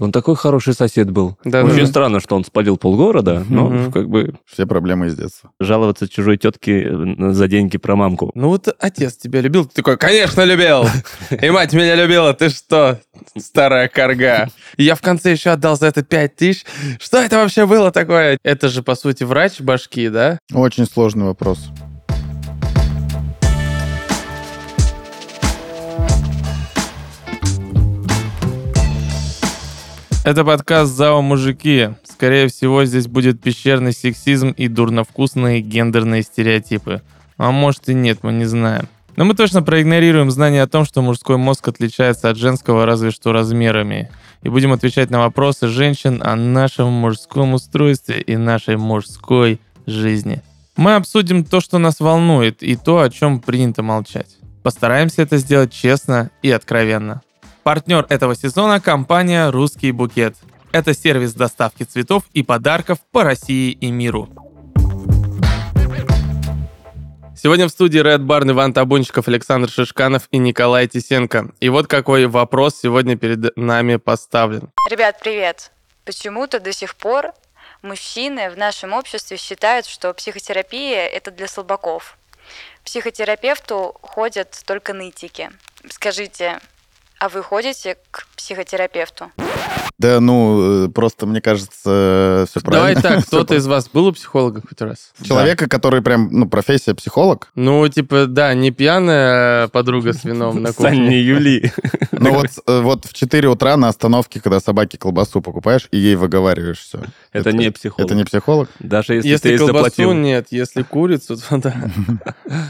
[0.00, 1.38] Он такой хороший сосед был.
[1.44, 1.86] Да, Очень да.
[1.86, 3.92] странно, что он спалил полгорода, но Мгм.
[3.92, 5.50] как бы Все проблемы из детства.
[5.60, 8.32] жаловаться чужой тетке э, за деньги про мамку.
[8.34, 10.84] Ну вот отец тебя любил, ты такой, конечно, любил.
[11.30, 12.98] И мать меня любила, ты что,
[13.38, 14.48] старая корга.
[14.76, 16.64] И я в конце еще отдал за это пять тысяч.
[16.98, 18.36] Что это вообще было такое?
[18.42, 20.38] Это же, по сути, врач башки, да?
[20.52, 21.68] Очень сложный вопрос.
[30.24, 31.90] Это подкаст «ЗАО Мужики».
[32.02, 37.02] Скорее всего, здесь будет пещерный сексизм и дурновкусные гендерные стереотипы.
[37.36, 38.88] А может и нет, мы не знаем.
[39.16, 43.32] Но мы точно проигнорируем знание о том, что мужской мозг отличается от женского разве что
[43.32, 44.10] размерами.
[44.40, 50.40] И будем отвечать на вопросы женщин о нашем мужском устройстве и нашей мужской жизни.
[50.78, 54.38] Мы обсудим то, что нас волнует, и то, о чем принято молчать.
[54.62, 57.20] Постараемся это сделать честно и откровенно.
[57.64, 60.36] Партнер этого сезона– компания «Русский букет».
[60.70, 64.28] Это сервис доставки цветов и подарков по России и миру.
[67.34, 71.52] Сегодня в студии Red Barn Иван Табунчиков, Александр Шишканов и Николай Тисенко.
[71.60, 74.68] И вот какой вопрос сегодня перед нами поставлен.
[74.90, 75.72] Ребят, привет!
[76.04, 77.32] Почему-то до сих пор
[77.80, 82.18] мужчины в нашем обществе считают, что психотерапия– это для слабаков.
[82.84, 85.50] Психотерапевту ходят только нытики.
[85.88, 86.60] Скажите,
[87.24, 89.30] а вы ходите к психотерапевту?
[89.98, 93.00] Да, ну, э, просто, мне кажется, все Давай правильно.
[93.02, 95.12] так, Всё кто-то из вас был у психолога хоть раз?
[95.22, 97.48] Человека, который прям, ну, профессия психолог.
[97.54, 101.08] Ну, типа, да, не пьяная подруга с вином на Сань, кухне.
[101.08, 101.72] не Юли.
[102.12, 106.16] Ну вот, э, вот в 4 утра на остановке, когда собаке колбасу покупаешь, и ей
[106.16, 107.04] выговариваешь все.
[107.34, 108.06] Это не психолог.
[108.06, 108.70] Это не психолог?
[108.78, 110.12] Даже если, Если ты колбасу заплатил.
[110.12, 111.90] нет, если курицу, то да.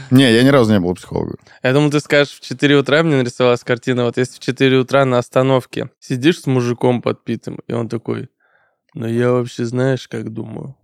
[0.09, 1.37] Не, я ни разу не был у психолога.
[1.61, 5.05] Я думал, ты скажешь, в 4 утра мне нарисовалась картина, вот если в 4 утра
[5.05, 8.29] на остановке сидишь с мужиком подпитым, и он такой,
[8.95, 10.75] ну я вообще знаешь, как думаю,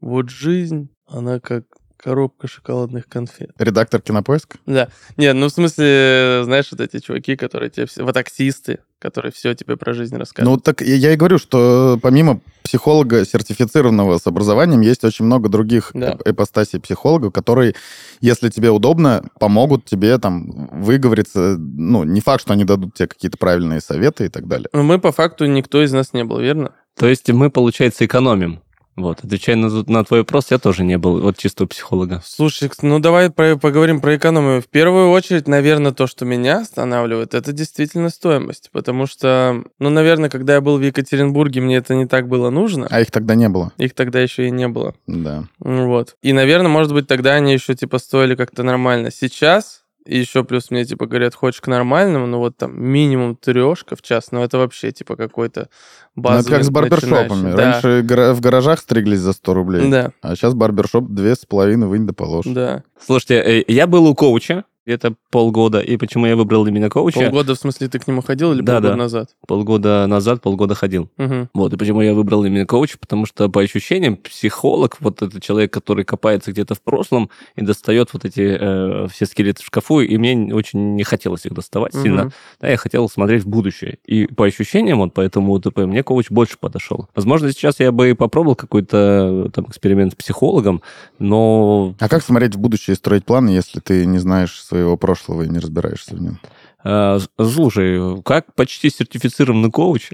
[0.00, 1.64] вот жизнь, она как
[2.08, 3.52] коробка шоколадных конфет.
[3.58, 4.58] Редактор кинопоиска?
[4.66, 4.88] Да.
[5.16, 8.04] Нет, ну в смысле, знаешь, вот эти чуваки, которые тебе все...
[8.04, 10.62] Вот таксисты, которые все тебе про жизнь Ну, рассказывают.
[10.62, 16.10] так я- и говорю, что помимо психолога, сертифицированного с образованием, есть очень много других Да.
[16.12, 17.74] эп- ипостасей психологов, которые,
[18.20, 21.56] если тебе удобно, помогут тебе там выговориться.
[21.58, 24.68] Ну, не факт, что они дадут тебе какие-то правильные советы и так далее.
[24.74, 26.72] Но мы по факту никто из нас не был, верно?
[26.98, 28.60] То есть мы, получается, экономим.
[28.96, 32.22] Вот, отвечая на, на твой вопрос, я тоже не был вот чистого психолога.
[32.24, 34.62] Слушай, ну давай про- поговорим про экономию.
[34.62, 38.70] В первую очередь, наверное, то, что меня останавливает, это действительно стоимость.
[38.72, 42.86] Потому что, ну, наверное, когда я был в Екатеринбурге, мне это не так было нужно.
[42.90, 43.72] А их тогда не было.
[43.78, 44.94] Их тогда еще и не было.
[45.06, 45.44] Да.
[45.58, 46.16] Ну Вот.
[46.22, 49.10] И, наверное, может быть, тогда они еще, типа, стоили как-то нормально.
[49.10, 53.96] Сейчас, и еще плюс мне, типа, говорят, хочешь к нормальному, ну вот там минимум трешка
[53.96, 55.68] в час, ну это вообще, типа, какой-то
[56.14, 57.50] Ну, базовый это как с барбершопами.
[57.52, 57.56] Да.
[57.56, 58.02] Раньше
[58.34, 59.90] в гаражах стриглись за 100 рублей.
[59.90, 62.44] Да, А сейчас барбершоп две с половиной вынь да положь.
[62.46, 62.82] да.
[63.04, 67.18] Слушайте, э, я был у коуча где-то полгода, и почему я выбрал именно коуча?
[67.20, 68.96] Полгода, в смысле, ты к нему ходил или Да, полгода да.
[68.96, 69.30] назад?
[69.46, 71.10] Полгода назад, полгода ходил.
[71.16, 71.48] Мгм.
[71.54, 75.72] Вот, и почему я выбрал именно коуча, потому что, по ощущениям, психолог, вот это человек,
[75.72, 80.16] который копается где-то в прошлом и достает вот эти э, все скелеты в шкафу, и
[80.18, 82.02] мне очень не хотелось их доставать Мгм.
[82.02, 82.30] сильно.
[82.60, 83.98] Да, я хотел смотреть в будущее.
[84.04, 87.08] И по ощущениям, вот по этому УТП, мне коуч больше подошел.
[87.14, 90.82] Возможно, сейчас я бы и попробовал какой-то там эксперимент с психологом,
[91.18, 95.42] но А как смотреть в будущее и строить планы, если ты не знаешь своего прошлого
[95.42, 96.40] и не разбираешься в нем?
[96.84, 100.10] э, слушай, как почти сертифицированный коуч,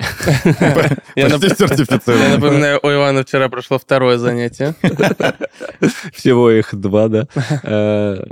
[1.14, 2.28] Почти сертифицированный.
[2.28, 4.74] Я напоминаю, у Ивана вчера прошло второе занятие.
[6.12, 7.26] Всего их два, да.
[7.62, 8.22] Э,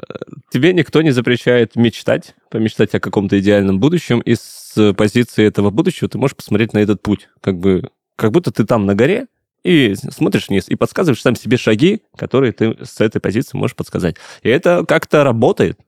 [0.52, 6.10] Тебе никто не запрещает мечтать, помечтать о каком-то идеальном будущем, и с позиции этого будущего
[6.10, 7.28] ты можешь посмотреть на этот путь.
[7.40, 9.26] Как бы, как будто ты там на горе,
[9.64, 14.16] и смотришь вниз, и подсказываешь сам себе шаги, которые ты с этой позиции можешь подсказать.
[14.42, 15.78] И это как-то работает.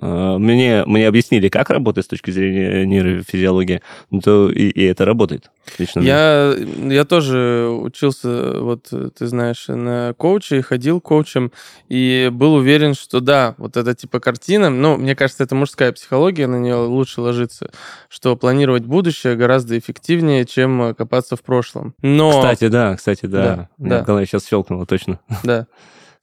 [0.00, 5.04] Э, Мне, мне объяснили, как работает с точки зрения нейрофизиологии, ну, то и, и это
[5.04, 5.50] работает.
[5.78, 6.00] Лично.
[6.00, 11.52] Я, я тоже учился, вот ты знаешь, на коуче, ходил коучем,
[11.88, 16.46] и был уверен, что да, вот эта типа картина, ну, мне кажется, это мужская психология,
[16.46, 17.70] на нее лучше ложиться,
[18.08, 21.94] что планировать будущее гораздо эффективнее, чем э, копаться в прошлом.
[22.02, 23.68] Но, Кстати, да, кстати, да.
[23.78, 24.02] Да, да.
[24.02, 25.20] голове сейчас щелкнуло, точно.
[25.42, 25.66] да,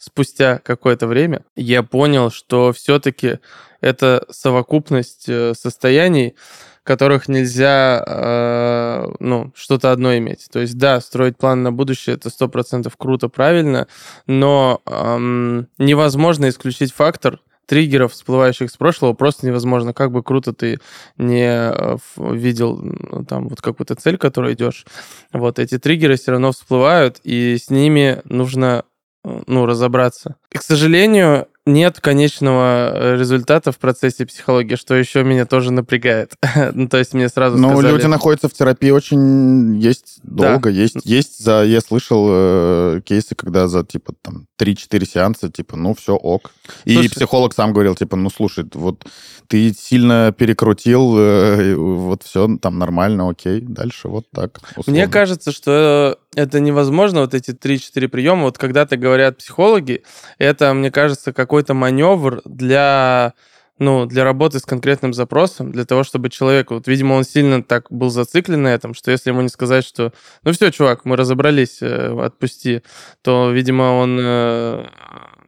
[0.03, 3.39] спустя какое-то время я понял, что все-таки
[3.79, 6.35] это совокупность э, состояний,
[6.83, 10.47] которых нельзя, э, ну, что-то одно иметь.
[10.51, 13.87] То есть, да, строить план на будущее это сто процентов круто, правильно,
[14.27, 19.93] но эм, невозможно исключить фактор триггеров, всплывающих с прошлого, просто невозможно.
[19.93, 20.79] Как бы круто ты
[21.17, 24.85] не э, видел там вот какую-то цель, которой идешь,
[25.31, 28.92] вот эти триггеры все равно всплывают, и с ними нужно э,
[29.23, 30.35] ну, разобраться.
[30.51, 36.33] И, к сожалению, нет конечного э, результата в процессе психологии, что еще меня тоже напрягает.
[36.73, 37.93] ну, то есть мне сразу Но сказали...
[37.93, 40.49] люди находятся в терапии очень есть Да.
[40.49, 40.69] долго.
[40.69, 45.93] Есть, есть за, я слышал э, кейсы, когда за, типа, там, 3-4 сеанса, типа, ну,
[45.93, 46.51] все ок.
[46.83, 49.05] И Слушай- психолог сам говорил, типа, ну, слушай, вот
[49.47, 54.59] ты сильно перекрутил, э, вот все там нормально, окей, дальше вот так.
[54.85, 55.07] Мне условно.
[55.07, 58.43] кажется, что это невозможно, вот эти 3-4 приема.
[58.43, 60.03] Вот когда-то говорят психологи,
[60.37, 63.33] это, мне кажется, какой-то маневр для
[63.79, 67.87] ну, для работы с конкретным запросом, для того, чтобы человек, вот, видимо, он сильно так
[67.91, 70.13] был зациклен на этом, что если ему не сказать, что,
[70.43, 72.83] ну все, чувак, мы разобрались, э, отпусти,
[73.23, 74.85] то, видимо, он э,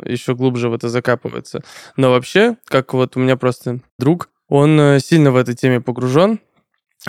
[0.04, 1.62] еще глубже в это закапывается.
[1.98, 6.40] Но вообще, как вот у меня просто друг, он э, сильно в этой теме погружен,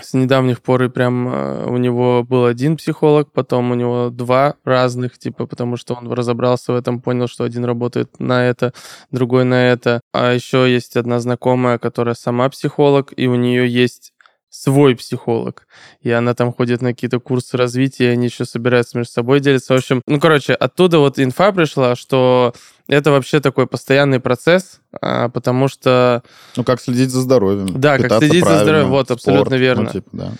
[0.00, 4.56] с недавних пор и прям э, у него был один психолог, потом у него два
[4.64, 8.72] разных, типа, потому что он разобрался в этом, понял, что один работает на это,
[9.10, 10.00] другой на это.
[10.12, 14.12] А еще есть одна знакомая, которая сама психолог, и у нее есть
[14.56, 15.66] свой психолог.
[16.00, 19.74] И она там ходит на какие-то курсы развития, они еще собираются между собой делиться.
[19.74, 22.54] В общем, ну, короче, оттуда вот инфа пришла, что
[22.88, 26.22] это вообще такой постоянный процесс, а, потому что
[26.56, 27.68] Ну, как следить за здоровьем.
[27.78, 29.82] Да, как следить за здоровьем, вот, абсолютно спорт, верно.
[29.82, 30.32] Ну, типа, да.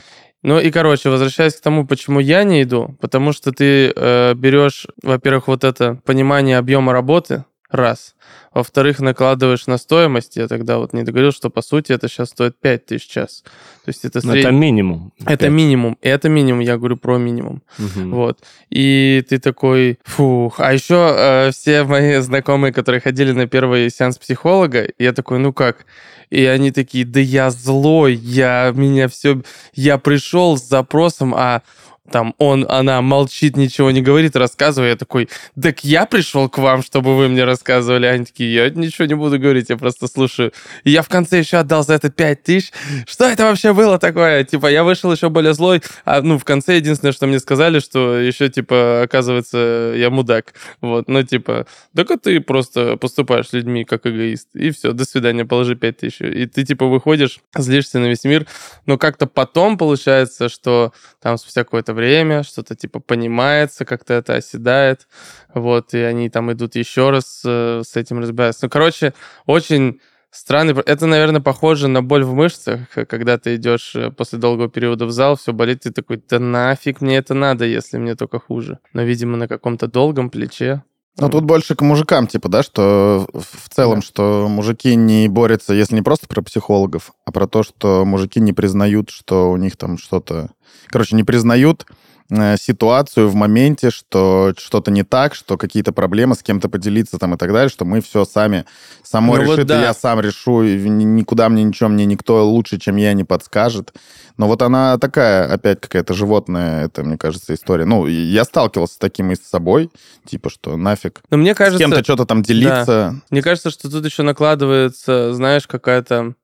[0.42, 4.86] Ну и, короче, возвращаясь к тому, почему я не иду, потому что ты э, берешь,
[5.02, 8.14] во-первых, вот это понимание объема работы, раз.
[8.54, 10.36] Во-вторых, накладываешь на стоимость.
[10.36, 13.42] Я тогда вот не договорил, что, по сути, это сейчас стоит 5 тысяч час.
[13.84, 15.12] То есть это сред- Это минимум.
[15.26, 15.98] Это минимум.
[16.00, 17.62] Это минимум, я говорю про минимум.
[17.78, 18.10] Мгм.
[18.12, 18.40] Вот.
[18.70, 20.60] И ты такой, фух.
[20.60, 25.52] А еще э, все мои знакомые, которые ходили на первый сеанс психолога, я такой, ну
[25.52, 25.86] как?
[26.30, 29.42] И они такие, да я злой, я меня все,
[29.74, 31.62] я пришел с запросом, а
[32.10, 34.90] там он, она молчит, ничего не говорит, рассказывая.
[34.90, 35.28] Я такой,
[35.60, 38.06] так я пришел к вам, чтобы вы мне рассказывали.
[38.06, 40.52] Они такие, я ничего не буду говорить, я просто слушаю.
[40.84, 42.72] И я в конце еще отдал за это 5 тысяч.
[43.06, 44.44] Что это вообще было такое?
[44.44, 48.18] Типа, я вышел еще более злой, а, ну, в конце единственное, что мне сказали, что
[48.18, 50.54] еще, типа, оказывается, я мудак.
[50.80, 54.48] Вот, ну, типа, так а ты просто поступаешь с людьми как эгоист.
[54.54, 56.20] И все, до свидания, положи 5 тысяч.
[56.20, 58.46] И ты, типа, выходишь, злишься на весь мир,
[58.86, 65.08] но как-то потом получается, что там спустя какое-то время что-то, типа, понимается, как-то это оседает,
[65.52, 68.66] вот, и они там идут еще раз э, с этим разбираться.
[68.66, 69.12] Ну, короче,
[69.46, 70.00] очень
[70.36, 70.74] Странный.
[70.84, 75.06] Это, наверное, похоже на боль в мышцах, э, когда ты идешь э, после долгого периода
[75.06, 78.78] в зал, все болит, ты такой, да нафиг мне это надо, если мне только хуже.
[78.92, 80.82] Но, видимо, на каком-то долгом плече.
[81.18, 84.06] Ну, тут больше к мужикам, типа, да, что в целом, Да.
[84.06, 88.52] что мужики не борются, если не просто про психологов, а про то, что мужики не
[88.52, 90.50] признают, что у них там что-то...
[90.88, 91.86] Короче, не признают
[92.30, 97.36] ситуацию в моменте, что что-то не так, что какие-то проблемы с кем-то поделиться там и
[97.36, 98.64] так далее, что мы все сами,
[99.02, 99.82] само Ну вот решит, и да.
[99.82, 103.92] я сам решу, и ни- никуда мне ничего, мне никто лучше, чем я, не подскажет.
[104.36, 107.84] Но вот она такая, опять какая-то животная, это, мне кажется, история.
[107.86, 109.90] Ну, и я сталкивался с таким и с собой,
[110.26, 113.16] типа, что нафиг Но мне с кажется, кем-то что-то там делиться.
[113.30, 116.34] мне кажется, что тут еще накладывается, знаешь, какая-то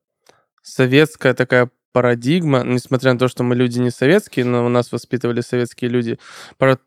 [0.63, 5.41] советская такая парадигма, несмотря на то, что мы люди не советские, но у нас воспитывали
[5.41, 6.19] советские люди,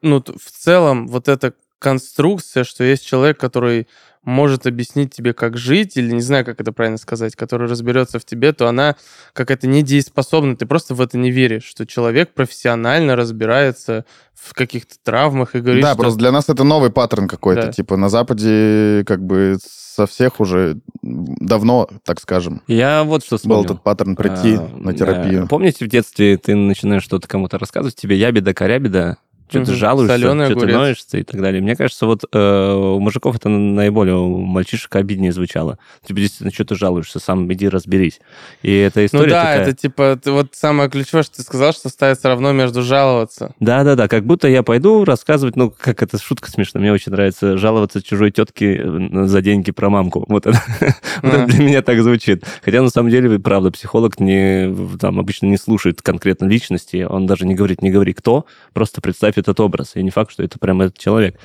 [0.02, 3.88] ну, в целом вот эта конструкция, что есть человек, который
[4.24, 8.26] может объяснить тебе, как жить, или не знаю, как это правильно сказать, который разберется в
[8.26, 8.96] тебе, то она
[9.34, 10.58] какая-то недееспособна.
[10.58, 14.04] Ты просто в это не веришь, что человек профессионально разбирается
[14.34, 16.02] в каких-то травмах и говорит, да, что...
[16.02, 17.68] просто для нас это новый паттерн какой-то.
[17.68, 17.72] Да.
[17.72, 23.38] Типа на Западе как бы со всех уже давно, так скажем, Я вот что был
[23.38, 23.64] вспомнил.
[23.66, 24.98] этот паттерн прийти А, на да.
[24.98, 25.48] терапию.
[25.48, 29.18] Помните, в детстве ты начинаешь что-то кому-то рассказывать, тебе ябеда, корябеда,
[29.48, 29.80] что-то Мгм.
[29.80, 31.62] жалуешься, что-то ноешься и так далее.
[31.62, 35.78] Мне кажется, вот э, у мужиков это наиболее, у мальчишек обиднее звучало.
[36.08, 38.20] Тебе действительно, что ты жалуешься, сам иди разберись.
[38.64, 39.62] И эта Ну история да, такая...
[39.62, 43.54] это типа, ты, вот самое ключевое, что ты сказал, что ставится равно между жаловаться.
[43.60, 48.02] Да-да-да, как будто я пойду рассказывать, ну, как это шутка смешная, мне очень нравится жаловаться
[48.02, 50.26] чужой тетке э, за деньги про мамку.
[50.28, 50.60] Вот это,
[51.22, 51.46] вот это А.
[51.46, 52.44] для меня так звучит.
[52.64, 57.46] Хотя, на самом деле, правда, психолог не, там, обычно не слушает конкретно личности, он даже
[57.46, 59.96] не говорит, не говори кто, просто представь представь этот образ.
[59.96, 61.38] И не факт, что это прям этот человек.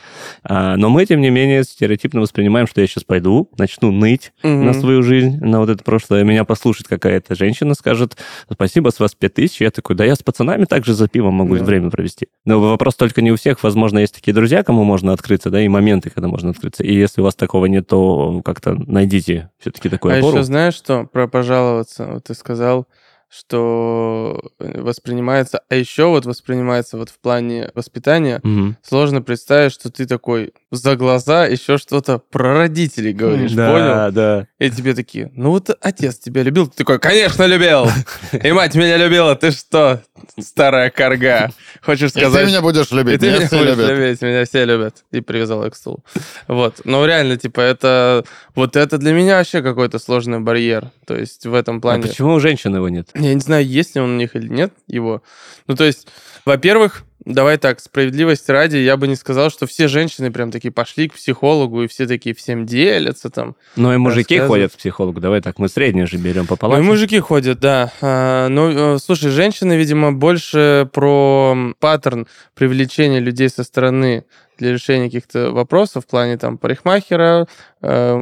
[0.43, 4.67] А, но мы, тем не менее, стереотипно воспринимаем, что я сейчас пойду, начну ныть Мгм.
[4.67, 6.25] на свою жизнь, на вот это прошлое.
[6.25, 8.17] Меня послушает какая-то женщина, скажет,
[8.51, 9.61] спасибо, с вас 5000.
[9.61, 11.65] Я такой, да я с пацанами также за пивом могу Да.
[11.65, 12.29] время провести.
[12.45, 13.63] Но вопрос только не у всех.
[13.63, 16.83] Возможно, есть такие друзья, кому можно открыться, да, и моменты, когда можно открыться.
[16.85, 20.37] И если у вас такого нет, то как-то найдите все-таки такую А опору.
[20.37, 21.05] еще знаешь что?
[21.05, 22.07] Про пожаловаться.
[22.07, 22.87] Вот ты сказал,
[23.31, 25.63] что воспринимается...
[25.69, 28.41] А еще вот воспринимается вот в плане воспитания.
[28.43, 28.77] Мгм.
[28.83, 34.13] Сложно представить, что ты такой за глаза еще что-то про родителей говоришь, да, понял?
[34.13, 34.47] да.
[34.59, 36.69] И тебе такие, ну вот отец тебя любил.
[36.69, 37.89] Ты такой, конечно, любил.
[38.33, 39.35] И мать меня любила.
[39.35, 40.03] Ты что,
[40.39, 41.51] старая корга?
[41.83, 42.47] Хочешь И ты сказать...
[42.47, 43.91] меня будешь И любить, ты меня меня все будешь любят.
[43.91, 45.05] любить, меня все любят.
[45.11, 46.05] И привязал ее к стулу.
[46.47, 46.81] Вот.
[46.85, 48.25] Но реально, типа, это...
[48.55, 50.91] Вот это для меня вообще какой-то сложный барьер.
[51.07, 52.03] То есть в этом А плане...
[52.03, 53.09] почему у женщин его нет?
[53.15, 55.23] Я не знаю, есть ли он у них или нет его.
[55.67, 56.07] Ну, то есть,
[56.45, 61.09] во-первых, давай так, справедливости ради, я бы не сказал, что все женщины прям такие пошли
[61.09, 63.57] к психологу, и все такие всем делятся там.
[63.77, 65.21] Ну и мужики ходят к психологу.
[65.21, 66.85] Давай так, мы среднее же берем Ну, и пополам.
[66.85, 67.93] мужики ходят, да.
[68.01, 74.25] А, ну, э, слушай, женщины, видимо, больше про паттерн привлечения людей со стороны
[74.61, 77.49] для решения каких-то вопросов в плане там парикмахера,
[77.83, 78.17] э,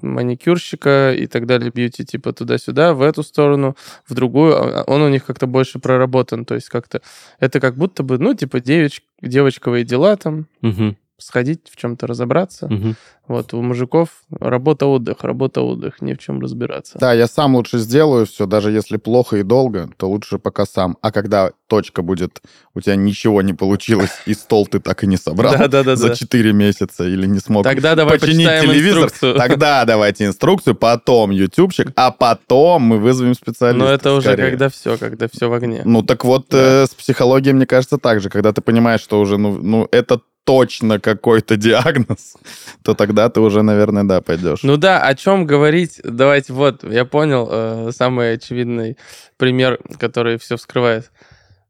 [0.00, 3.76] маникюрщика и так далее, бьюти типа туда-сюда, в эту сторону,
[4.08, 4.56] в другую.
[4.56, 7.02] А Он у них как-то больше проработан, то есть как-то
[7.38, 12.66] это как будто бы, ну, типа девич, девочковые дела там, Мгм, сходить в чем-то разобраться.
[12.68, 12.96] мгм.
[13.28, 14.08] Вот у мужиков
[14.40, 16.98] работа-отдых, работа-отдых, не в чем разбираться.
[16.98, 20.98] Да, я сам лучше сделаю все, даже если плохо и долго, то лучше пока сам.
[21.02, 22.42] А когда точка будет,
[22.74, 25.54] у тебя ничего не получилось, и стол ты так и не собрал
[25.96, 31.92] за 4 месяца или не смог Тогда давай починить телевизор, тогда давайте инструкцию, потом ютубчик,
[31.94, 33.78] а потом мы вызовем специалиста.
[33.78, 35.82] Но это уже когда все, когда все в огне.
[35.84, 38.28] Ну так вот, э, с психологией, мне кажется, так же.
[38.28, 42.36] Когда ты понимаешь, что уже, ну, ну это точно какой-то диагноз,
[42.82, 44.60] то тогда ты уже, наверное, да, пойдешь.
[44.62, 46.00] Ну да, о чем говорить?
[46.04, 48.96] Давайте вот, я понял, э, самый очевидный
[49.36, 51.10] пример, который все вскрывает.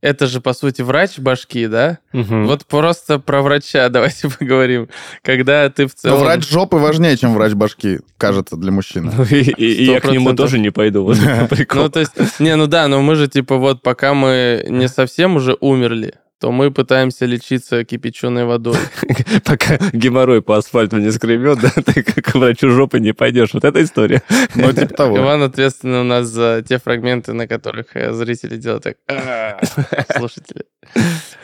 [0.02, 1.99] Это же, по сути, врач башки, да?
[2.12, 2.49] Мгм.
[2.49, 4.88] Вот просто про врача давайте поговорим.
[5.23, 6.25] Когда ты в Но целом...
[6.25, 9.12] врач жопы важнее, чем врач башки, кажется, для мужчины.
[9.17, 10.37] Ну, и, я к нему 100%.
[10.37, 11.05] тоже не пойду.
[11.05, 11.83] Вот это прикол.
[11.83, 15.37] Ну, то есть, не, ну да, но мы же, типа, вот пока мы не совсем
[15.37, 18.77] уже умерли, то мы пытаемся лечиться кипяченой водой.
[19.45, 23.51] Пока геморрой по асфальту не скребет, да, ты к врачу жопы не пойдешь.
[23.55, 24.23] Вот эта история.
[24.57, 25.19] Ну, типа того.
[25.19, 28.97] Иван ответственный у нас за те фрагменты, на которых э, зрители делают так.
[29.09, 29.61] «А»,
[30.19, 30.65] Слушатели.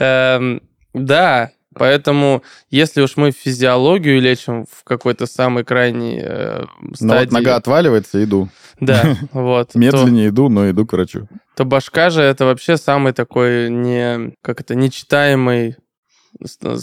[0.01, 0.63] Эм,
[0.95, 7.33] Да, поэтому если уж мы физиологию лечим в какой-то самой крайней э, Но вот стадии,
[7.35, 8.49] нога отваливается, иду.
[8.81, 11.27] да, вот, Медленнее иду, но иду к врачу.
[11.57, 15.77] то башка же это вообще самый такой не как это нечитаемый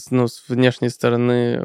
[0.09, 1.61] ну, с внешней стороны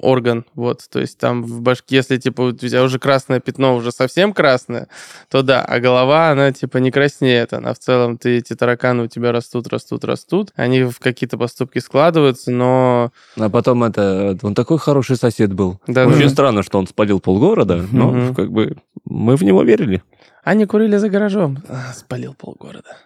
[0.00, 3.92] орган, вот, то есть там в башке, если, типа, у тебя уже красное пятно, уже
[3.92, 4.88] совсем красное,
[5.30, 9.06] то да, а голова, она, типа, не краснеет, она в целом, ты, эти тараканы у
[9.06, 13.10] тебя растут, растут, растут, они в какие-то поступки складываются, но...
[13.38, 14.36] А потом это...
[14.42, 15.80] Он такой хороший сосед был.
[15.86, 16.28] Да, Очень да.
[16.28, 18.34] странно, что он спалил полгорода, но Мгм.
[18.34, 20.02] как бы мы в него верили.
[20.44, 21.58] Они курили за гаражом.
[21.68, 22.96] А, спалил полгорода.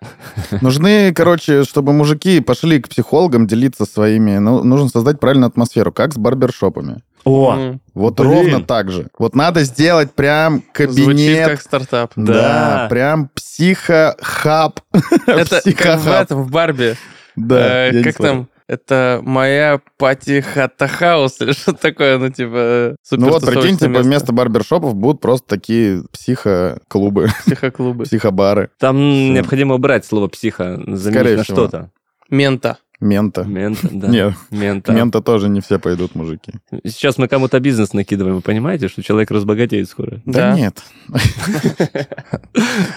[0.63, 4.39] Нужны, короче, чтобы мужики пошли к психологам делиться своими...
[4.39, 7.03] Ну, нужно создать правильную атмосферу, как с барбершопами.
[7.25, 8.31] О, Вот Блин.
[8.31, 9.09] ровно так же.
[9.19, 11.49] Вот надо сделать прям Звучит кабинет...
[11.49, 12.13] как стартап.
[12.17, 12.87] Да, Да.
[12.89, 14.81] прям психохаб.
[15.27, 16.23] Это как в Психохаб.
[16.23, 16.97] этом, в Барби.
[17.35, 18.49] Да, Э, как там?
[18.69, 23.89] Это моя party хата house или что такое, ну типа супер Ну вот, прикинь, типа
[23.91, 24.03] место.
[24.09, 28.05] вместо барбершопов будут просто такие психоклубы, психоклубы.
[28.05, 29.33] психобары, там Всё.
[29.35, 31.91] необходимо убрать слово психа, заменить на что-то.
[32.29, 32.79] Мента.
[32.99, 33.45] мента.
[33.45, 34.09] Мента, да.
[34.17, 34.91] Нет, Мента.
[34.93, 36.51] мента тоже не все пойдут, мужики.
[36.85, 40.21] Сейчас мы кому-то бизнес накидываем, вы понимаете, что человек разбогатеет скоро?
[40.25, 40.57] Да, Да.
[40.57, 40.83] нет.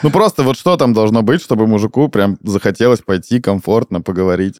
[0.02, 4.56] Ну просто вот что там должно быть, чтобы мужику прям захотелось пойти комфортно поговорить.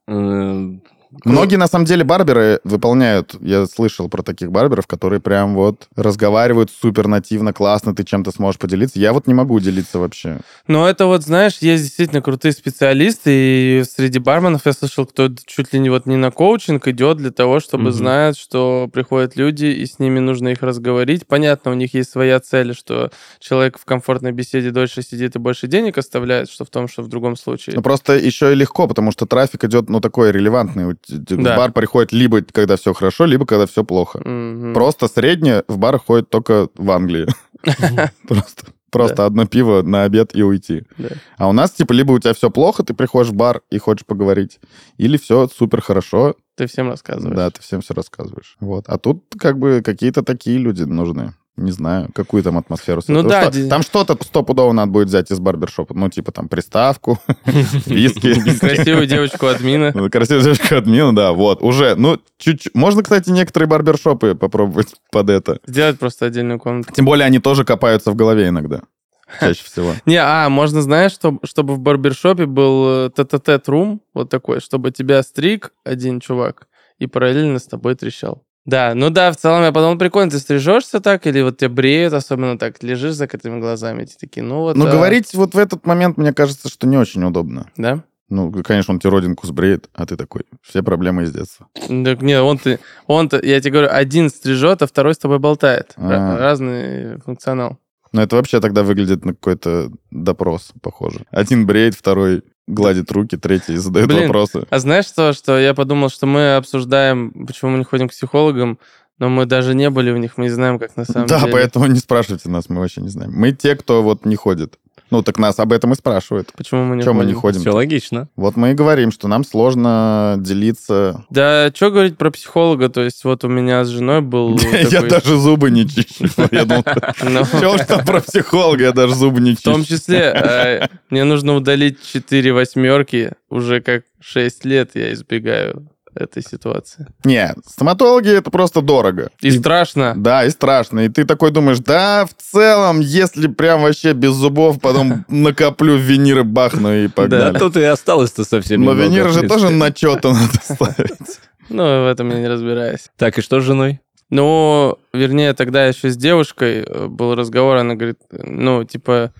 [1.26, 6.70] Многие, на самом деле, барберы выполняют, я слышал про таких барберов, которые прям вот разговаривают
[6.72, 9.00] супер нативно, классно, ты чем-то сможешь поделиться.
[9.00, 10.40] Я вот не могу делиться вообще.
[10.68, 15.74] Но это вот, знаешь, есть действительно крутые специалисты, и среди барменов я слышал, кто чуть
[15.74, 17.94] ли не вот не на коучинг идет для того, чтобы Мгм.
[17.94, 21.26] знать, что приходят люди, и с ними нужно их разговорить.
[21.26, 25.68] Понятно, у них есть своя цель, что человек в комфортной беседе дольше сидит и больше
[25.68, 27.76] денег оставляет, что в том, что в другом случае.
[27.76, 30.99] Ну, просто еще и легко, потому что трафик идет, ну, такой релевантный.
[31.08, 31.54] Да.
[31.54, 34.20] В бар приходит либо когда все хорошо, либо когда все плохо.
[34.28, 34.74] Мгм.
[34.74, 37.28] Просто среднее в бар ходит только в Англии.
[38.28, 38.68] Просто.
[38.92, 40.84] Просто одно пиво на обед и уйти.
[40.98, 41.10] Да.
[41.38, 44.04] А у нас, типа, либо у тебя все плохо, ты приходишь в бар и хочешь
[44.06, 44.60] поговорить,
[44.98, 47.36] или все супер хорошо, Ты всем рассказываешь.
[47.38, 48.56] да, ты всем все рассказываешь.
[48.60, 48.86] Вот.
[48.88, 51.34] А тут как бы какие-то такие люди нужны.
[51.60, 53.02] Не знаю, какую там атмосферу.
[53.08, 55.94] Ну да, что- ди- Там что-то стопудово надо будет взять из барбершопа.
[55.94, 57.20] Ну, типа там приставку,
[57.86, 58.34] виски.
[58.60, 59.92] Красивую девочку админа.
[59.94, 61.96] Ну, Красивая девушка админа, да, вот, уже.
[61.96, 62.74] Ну, чуть-чуть.
[62.76, 65.60] Можно, кстати, некоторые барбершопы попробовать под это.
[65.66, 66.92] Сделать просто отдельную комнату.
[66.94, 68.82] Тем более они тоже копаются в голове иногда.
[69.40, 69.94] Чаще всего.
[70.06, 74.92] Не, а, можно, знаешь, чтоб- чтобы в барбершопе был э, тет рум вот такой, чтобы
[74.92, 78.44] тебя стриг один чувак и параллельно с тобой трещал.
[78.70, 82.14] Да, ну да, в целом я подумал, прикольно, ты стрижешься так, или вот тебя бреют,
[82.14, 84.78] особенно так, лежишь с закрытыми глазами, эти такие, ну вот...
[84.78, 87.66] Но а, говорить вот в этот момент, мне кажется, что не очень удобно.
[87.78, 88.04] Да?
[88.30, 91.68] Ну, конечно, он тебе родинку сбреет, а ты такой, все проблемы из детства.
[91.74, 95.40] Так нет, он ты, он то я тебе говорю, один стрижет, а второй с тобой
[95.40, 95.94] болтает.
[95.98, 96.38] Ра- А.
[96.38, 97.80] Разный функционал.
[98.12, 101.26] Но это вообще тогда выглядит на какой-то допрос, похоже.
[101.32, 104.66] Один бреет, второй гладит руки, третий задает Блин, вопросы.
[104.70, 108.80] А знаешь что, что я подумал, что мы обсуждаем, почему мы не ходим к психологам,
[109.18, 111.52] но мы даже не были у них, мы не знаем, как на самом Да, деле.
[111.52, 113.32] поэтому не спрашивайте нас, мы вообще не знаем.
[113.34, 114.78] Мы те, кто вот не ходит.
[115.12, 116.52] Ну, так нас об этом и спрашивают.
[116.56, 117.36] Почему мы не Чем мы ходим?
[117.36, 117.62] не ходим?
[117.62, 118.30] Все логично.
[118.36, 121.26] Вот мы и говорим, что нам сложно делиться.
[121.30, 122.90] Да, что говорить про психолога?
[122.90, 124.58] То есть вот у меня с женой был
[124.92, 126.26] Я даже зубы не чищу.
[126.40, 129.96] Ну, Чего уж там про психолога, я даже зубы не В том чищу.
[129.98, 133.34] числе, э, мне нужно удалить 4 восьмерки.
[133.50, 135.90] Уже как 6 лет я избегаю
[136.20, 137.08] этой ситуации.
[137.24, 139.30] Не, стоматологи это просто дорого.
[139.42, 140.14] И страшно.
[140.16, 141.02] Да, и страшно.
[141.02, 146.44] И ты такой думаешь, да, в целом, если прям вообще без зубов, потом накоплю виниры,
[146.44, 147.58] бахну и Да, погнали.
[147.58, 151.18] тут и осталось-то совсем Но виниры же тоже на что-то надо ставить.
[151.72, 153.10] Ну, в этом я не разбираюсь.
[153.16, 154.00] Так, и что с женой?
[154.32, 159.32] Ну, вернее, тогда еще с девушкой э, был разговор, она говорит, ну, типа,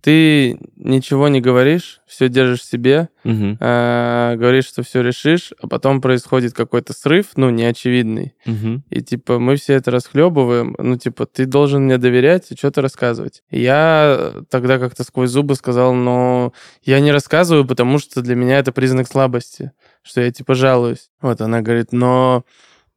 [0.00, 5.66] ты ничего не говоришь, все держишь в себе, Мгм, а, говоришь, что все решишь, а
[5.66, 8.34] потом происходит какой-то срыв, ну, неочевидный.
[8.46, 8.84] мгм.
[8.90, 10.74] И, типа, мы все это расхлебываем.
[10.78, 13.42] Ну, типа, ты должен мне доверять и что-то рассказывать.
[13.50, 16.52] И я тогда как-то сквозь зубы сказал, но
[16.82, 21.10] я не рассказываю, потому что для меня это признак слабости, что я, типа, жалуюсь.
[21.20, 22.44] Вот, она говорит, но,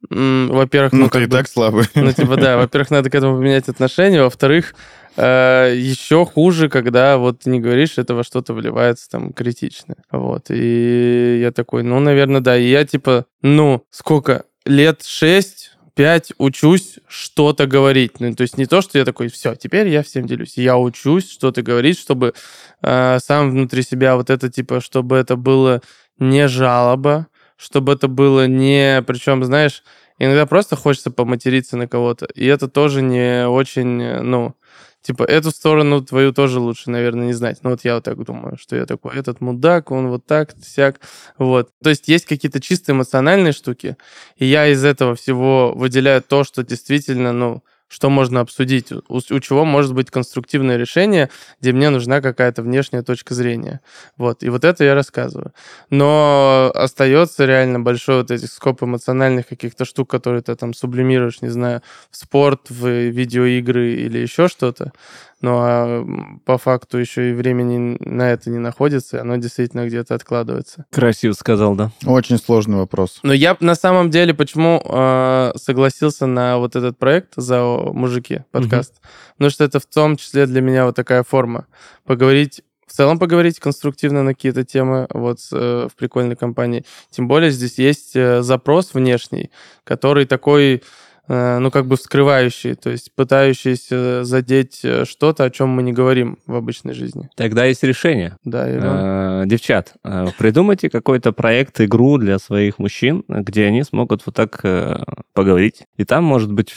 [0.10, 1.86] во-первых, ну, Ну, как ты и бы- так слабый.
[1.96, 4.74] ну, типа, да, во-первых, надо к этому поменять отношения, во-вторых,
[5.18, 9.96] еще хуже, когда вот ты не говоришь, это во что-то вливается там критично.
[10.12, 12.58] Вот, и я такой, ну, наверное, да.
[12.58, 18.20] И я типа, ну, сколько, лет шесть, пять учусь что-то говорить.
[18.20, 20.58] Ну, то есть не то, что я такой, все, теперь я всем делюсь.
[20.58, 22.34] Я учусь что-то говорить, чтобы
[22.82, 25.82] э, сам внутри себя вот это, типа, чтобы это было
[26.18, 29.04] не жалоба, чтобы это было не...
[29.06, 29.84] Причем, знаешь,
[30.18, 32.26] иногда просто хочется поматериться на кого-то.
[32.34, 34.56] И это тоже не очень, э, ну,
[35.02, 37.60] типа, эту сторону твою тоже лучше, наверное, не знать.
[37.64, 41.00] Ну, вот я вот так думаю, что я такой, этот мудак, он вот так, сяк,
[41.38, 41.70] вот.
[41.84, 43.98] То есть есть какие-то чисто эмоциональные штуки,
[44.38, 49.40] и я из этого всего выделяю то, что действительно, ну, что можно обсудить, у, у
[49.40, 53.82] чего может быть конструктивное решение, где мне нужна какая-то внешняя точка зрения.
[54.18, 55.52] Вот, и вот это я рассказываю.
[55.90, 61.50] Но остается реально большой вот этих скоп эмоциональных каких-то штук, которые ты там сублимируешь, не
[61.50, 64.94] знаю, в спорт, в видеоигры или еще что-то.
[65.42, 66.06] Ну а
[66.46, 70.86] по факту еще и времени на это не находится, и оно действительно где-то откладывается.
[70.92, 71.92] Красиво сказал, да.
[72.06, 73.20] Очень сложный вопрос.
[73.24, 79.02] Но я на самом деле почему э, согласился на вот этот проект за мужики подкаст,
[79.34, 81.66] потому что это в том числе для меня вот такая форма
[82.06, 86.84] поговорить в целом поговорить конструктивно на какие-то темы вот э, в прикольной компании.
[87.10, 89.50] Тем более здесь есть э, запрос внешний,
[89.86, 90.84] который такой
[91.28, 96.38] ну, как бы вскрывающий, то есть пытающийся задеть э, что-то, о чем мы не говорим
[96.46, 97.30] в обычной жизни.
[97.36, 98.36] Тогда есть решение.
[98.44, 99.44] Да, Иван?
[99.44, 104.60] Э, Девчат, э, придумайте какой-то проект, игру для своих мужчин, где они смогут вот так
[104.64, 105.04] э,
[105.34, 105.84] поговорить.
[105.98, 106.74] И там, может быть,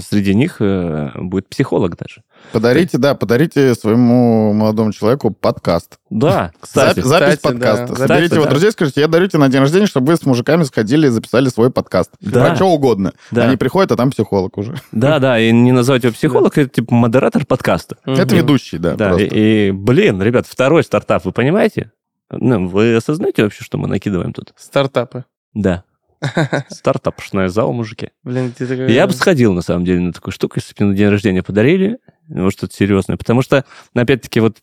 [0.00, 2.22] среди них э, будет психолог даже.
[2.52, 5.98] Подарите, да, подарите своему молодому человеку подкаст.
[6.10, 7.00] Да, кстати.
[7.00, 7.86] Запись, запись кстати, подкаста.
[7.88, 7.94] да.
[7.94, 8.50] Соберите Кстати, его да.
[8.50, 11.48] друзей, скажите, я дарю тебе на день рождения, чтобы вы с мужиками сходили и записали
[11.48, 12.10] свой подкаст.
[12.20, 12.46] Да.
[12.46, 13.12] Про что угодно.
[13.30, 13.44] Да.
[13.44, 14.76] Они приходят, а там психолог уже.
[14.92, 17.96] Да, да, и не назвать его психолог, это типа модератор подкаста.
[18.04, 21.92] Это ведущий, да, Да, и, и, блин, ребят, второй стартап, вы понимаете?
[22.30, 24.52] Ну, вы осознаете вообще, что мы накидываем тут?
[24.56, 25.24] Стартапы.
[25.54, 25.84] Да.
[26.68, 28.10] Стартапшная зал, мужики.
[28.22, 28.92] Блин, ты такой...
[28.92, 31.42] Я бы сходил, на самом деле, на такую штуку, если бы мне на день рождения
[31.42, 33.16] подарили, ну, что-то серьезное.
[33.16, 34.58] Потому что, опять-таки, вот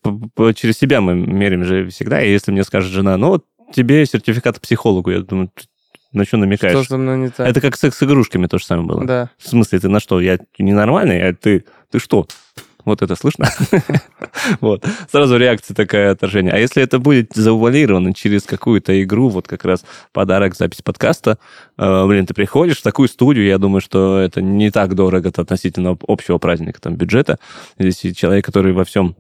[0.56, 4.62] через себя мы меряем же всегда, и если мне скажет жена, ну, вот тебе сертификат
[4.62, 5.64] психологу, я думаю, «Ты
[6.16, 6.78] на что намекаешь?
[6.78, 7.46] Что со мной не так?
[7.46, 9.06] Это как с секс-игрушками то же самое было.
[9.06, 9.30] Да.
[9.38, 10.22] В смысле, ты на что?
[10.22, 12.28] Я ненормальный, а ты, ты что?
[12.86, 13.50] Вот это слышно?
[14.62, 14.86] Вот.
[15.12, 16.54] Сразу реакция такая отражение.
[16.54, 21.40] А если это будет завуалировано через какую-то игру, вот как раз подарок, запись подкаста,
[21.78, 25.98] э, блин, ты приходишь в такую студию, я думаю, что это не так дорого относительно
[26.08, 27.40] общего праздника, там, бюджета.
[27.80, 29.16] Здесь человек, который во всем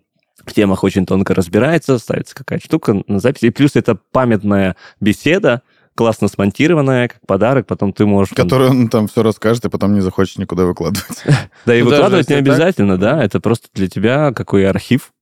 [0.45, 3.45] в темах очень тонко разбирается, ставится какая-то штука на записи.
[3.45, 5.63] И плюс это памятная беседа,
[5.95, 8.33] классно смонтированная, как подарок, потом ты можешь...
[8.35, 11.23] Который он там все расскажет, и потом не захочешь никуда выкладывать.
[11.65, 15.13] Да, и Ну, выкладывать не обязательно, да, это просто для тебя какой архив.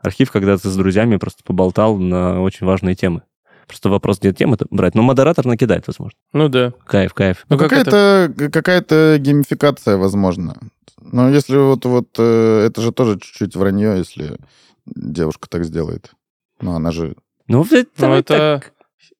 [0.00, 3.22] Архив, когда ты с друзьями просто поболтал на очень важные темы.
[3.66, 4.94] Просто вопрос, где темы брать.
[4.94, 6.16] Но модератор накидает, возможно.
[6.32, 6.72] Ну да.
[6.86, 7.44] Кайф, кайф.
[7.48, 10.56] Ну, Ну, какая-то какая-то геймификация, возможно.
[11.00, 14.38] Но если вот, вот э, это же тоже чуть-чуть вранье, если
[14.86, 16.12] девушка так сделает.
[16.60, 17.14] Ну, она же...
[17.46, 18.72] Ну, это, Ну, это так.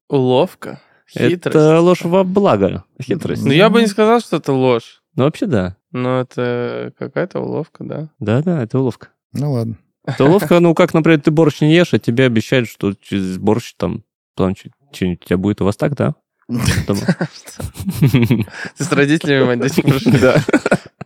[0.08, 1.46] уловка, хитрость.
[1.56, 2.84] Это ложь во благо.
[3.00, 3.44] Хитрость.
[3.44, 5.02] Ну, я бы не сказал, что это ложь.
[5.14, 5.76] Ну, вообще, да.
[5.90, 8.08] Но это какая-то уловка, да.
[8.18, 9.08] Да-да, это уловка.
[9.32, 9.78] Ну, ладно.
[10.04, 13.74] Это уловка, ну, как, например, ты борщ не ешь, а тебе обещают, что через борщ
[13.76, 14.04] там,
[14.36, 16.14] там что-нибудь у тебя будет у вас так, да?
[16.48, 16.54] Ты
[18.78, 20.18] с родителями, шли?
[20.20, 20.42] Да.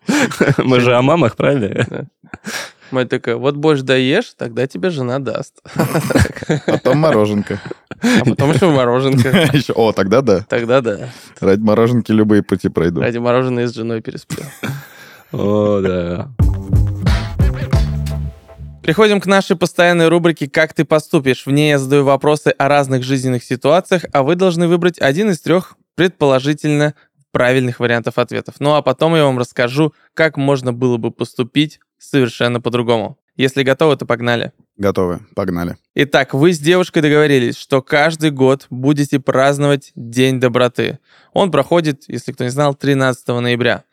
[0.58, 2.08] Мы же о мамах, правильно?
[2.92, 5.62] Мать такая, вот борщ доешь, тогда тебе жена даст.
[6.66, 7.58] Потом мороженка.
[8.02, 9.28] А потом еще мороженка.
[9.52, 10.44] Еще, о, тогда да.
[10.48, 11.08] Тогда да.
[11.40, 13.00] Ради мороженки любые пути пройду.
[13.00, 14.44] Ради мороженого с женой пересплю.
[15.32, 16.28] О, да.
[18.82, 21.46] Переходим к нашей постоянной рубрике «Как ты поступишь?».
[21.46, 25.40] В ней я задаю вопросы о разных жизненных ситуациях, а вы должны выбрать один из
[25.40, 26.94] трех предположительно
[27.30, 28.56] правильных вариантов ответов.
[28.58, 33.18] Ну а потом я вам расскажу, как можно было бы поступить совершенно по-другому.
[33.36, 34.52] Если готовы, то погнали.
[34.76, 35.76] Готовы, погнали.
[35.94, 40.98] Итак, вы с девушкой договорились, что каждый год будете праздновать День доброты.
[41.32, 43.84] Он проходит, если кто не знал, 13 ноября.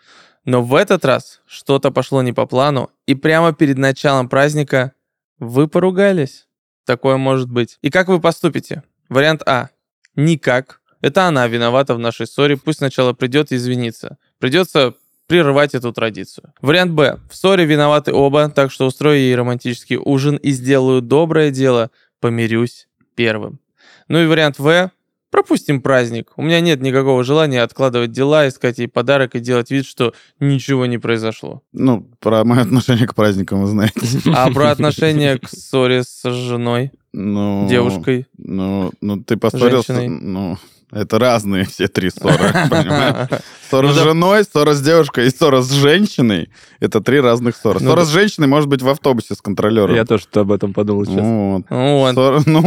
[0.44, 4.94] Но в этот раз что-то пошло не по плану, и прямо перед началом праздника
[5.38, 6.48] вы поругались.
[6.86, 7.78] Такое может быть.
[7.82, 8.84] И как вы поступите?
[9.10, 9.70] Вариант А.
[10.16, 10.82] Никак.
[11.02, 14.18] Это она виновата в нашей ссоре, пусть сначала придет и извинится.
[14.40, 14.96] Придется
[15.30, 16.52] прерывать эту традицию.
[16.60, 17.20] Вариант Б.
[17.30, 22.88] В ссоре виноваты оба, так что устрою ей романтический ужин и сделаю доброе дело, помирюсь
[23.16, 23.60] первым.
[24.08, 24.92] Ну и вариант В.
[25.30, 26.32] Пропустим праздник.
[26.38, 30.88] У меня нет никакого желания откладывать дела, искать ей подарок и делать вид, что ничего
[30.88, 31.62] не произошло.
[31.72, 34.00] Ну, про мое отношение к праздникам вы знаете.
[34.34, 38.26] А про отношение к ссоре с женой, Ну, девушкой.
[38.40, 39.94] Ну, ну, ты поссорился.
[39.94, 40.20] Женщиной.
[40.20, 40.58] Ну,
[40.92, 43.30] это разные все три ссоры, понимаешь?
[43.70, 46.50] Ссора Ну с женой, ссора с девушкой и ссора с женщиной—
[46.80, 47.80] это три разных ссоры.
[47.82, 49.96] Ну Ссора с женщиной может быть в автобусе с контролером.
[49.96, 51.18] Я тоже об этом подумал сейчас.
[51.22, 52.16] Ну, вот.
[52.16, 52.62] Ну,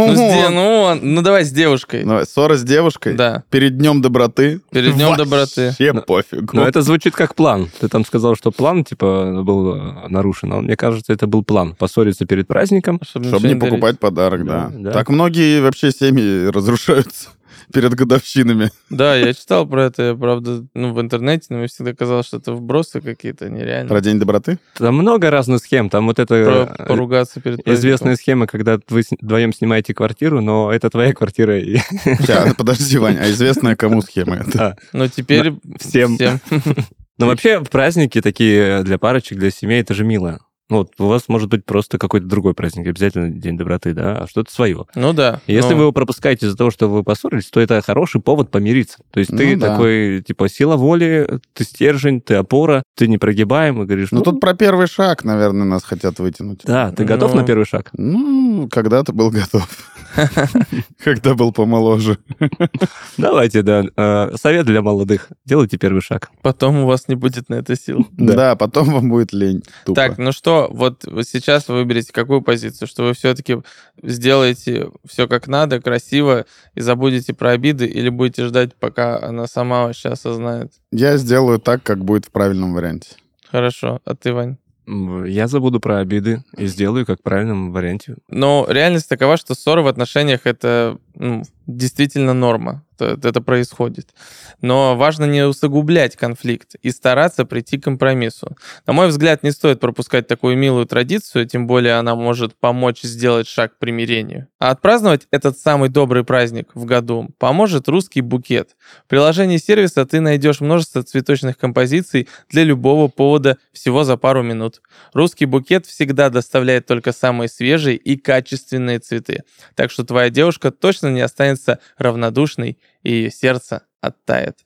[0.50, 1.02] Ну, вот.
[1.02, 2.04] ну, давай с девушкой.
[2.26, 3.42] Ссора с девушкой Да.
[3.50, 4.60] перед днем доброты.
[4.70, 5.68] Перед днем доброты.
[5.68, 6.52] Вообще пофиг.
[6.52, 7.68] Но это звучит как план.
[7.80, 10.52] Ты там сказал, что план, типа, был э, нарушен.
[10.52, 11.74] А мне кажется, это был план.
[11.74, 13.00] Поссориться перед праздником.
[13.04, 14.78] Чтобы, не покупать подарок, Да, да.
[14.78, 14.90] да.
[14.92, 17.30] Так многие вообще семьи разрушаются
[17.72, 18.70] перед годовщинами.
[18.90, 22.38] Да, я читал про это, я, правда, ну, в интернете, но мне всегда казалось, что
[22.38, 23.88] это вбросы какие-то нереальные.
[23.88, 24.58] Про День доброты?
[24.76, 25.90] Там много разных схем.
[25.90, 30.72] Там вот это Про э, поругаться перед известная схема, когда вы вдвоем снимаете квартиру, но
[30.72, 31.58] это твоя квартира.
[31.58, 31.76] И...
[32.04, 34.76] Сейчас, подожди, Вань, а известная кому схема это?
[34.92, 36.18] Но теперь всем.
[37.18, 40.40] Но вообще праздники такие для парочек, для семей, это же мило.
[40.72, 44.26] Ну, вот у вас может быть просто какой-то другой праздник, обязательно День доброты, да, а
[44.26, 44.86] что-то свое.
[44.94, 45.40] Ну да.
[45.46, 48.50] И Если но- вы его пропускаете из-за того, что вы поссорились, то это хороший повод
[48.50, 48.96] помириться.
[49.10, 49.68] То есть ты Ну да.
[49.72, 54.40] такой, типа, сила воли, ты стержень, ты опора, ты непрогибаем, и говоришь, Ну, ну, тут
[54.40, 56.62] про первый шаг, наверное, нас хотят вытянуть.
[56.64, 57.40] да, ты готов Ну.
[57.42, 57.90] на первый шаг?
[57.92, 59.68] Ну, когда-то был готов.
[61.04, 62.18] Когда был помоложе.
[63.16, 63.84] Давайте, да.
[63.96, 65.28] э, Совет для молодых.
[65.44, 66.30] Делайте первый шаг.
[66.42, 68.06] Потом у вас не будет на это сил.
[68.22, 68.56] Да.
[68.56, 69.62] Потом вам будет лень.
[69.94, 73.58] Так, ну что, вот сейчас вы выберете какую позицию, что вы все-таки
[74.02, 79.84] сделаете все как надо, красиво, и забудете про обиды, или будете ждать, пока она сама
[79.86, 80.72] вообще осознает?
[80.92, 83.16] Я сделаю так, как будет в правильном варианте.
[83.50, 84.56] Хорошо, а ты, Вань?
[84.86, 88.16] Я забуду про обиды и сделаю как в правильном варианте.
[88.28, 92.84] Но реальность такова, что ссоры в отношениях это ну, действительно норма.
[93.02, 94.14] Это, это происходит.
[94.60, 98.56] Но важно не усугублять конфликт и стараться прийти к компромиссу.
[98.86, 103.48] На мой взгляд, не стоит пропускать такую милую традицию, тем более она может помочь сделать
[103.48, 104.48] шаг к примирению.
[104.58, 108.76] А отпраздновать этот самый добрый праздник в году поможет русский букет.
[109.04, 114.80] В приложении сервиса ты найдешь множество цветочных композиций для любого повода всего за пару минут.
[115.12, 119.42] Русский букет всегда доставляет только самые свежие и качественные цветы.
[119.74, 124.58] Так что твоя девушка точно не останется равнодушной, и сердце оттает.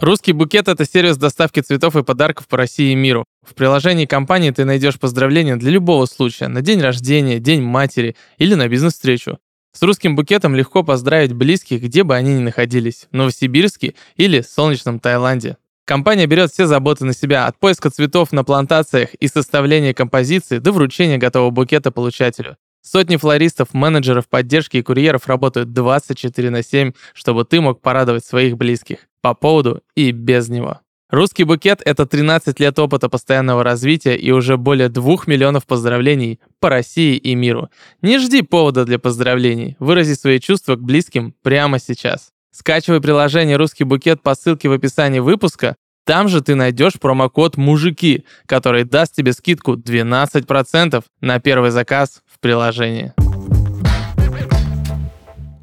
[0.00, 3.24] Русский букет— это сервис доставки цветов и подарков по России и миру.
[3.46, 8.54] В приложении компании ты найдешь поздравления для любого случая, на день рождения, день матери или
[8.54, 9.38] на бизнес-встречу.
[9.72, 14.98] С русским букетом легко поздравить близких, где бы они ни находились, в Новосибирске или солнечном
[14.98, 15.56] Таиланде.
[15.84, 20.72] Компания берет все заботы на себя, от поиска цветов на плантациях и составления композиции до
[20.72, 22.56] вручения готового букета получателю.
[22.82, 28.56] Сотни флористов, менеджеров поддержки и курьеров работают 24 на 7, чтобы ты мог порадовать своих
[28.56, 30.80] близких по поводу и без него.
[31.08, 36.70] Русский букет— это 13 лет опыта постоянного развития и уже более 2 миллионов поздравлений по
[36.70, 37.68] России и миру.
[38.00, 42.30] Не жди повода для поздравлений, вырази свои чувства к близким прямо сейчас.
[42.50, 48.24] Скачивай приложение «Русский букет» по ссылке в описании выпуска, там же ты найдешь промокод «Мужики»,
[48.46, 53.14] который даст тебе скидку 12% на первый заказ приложении.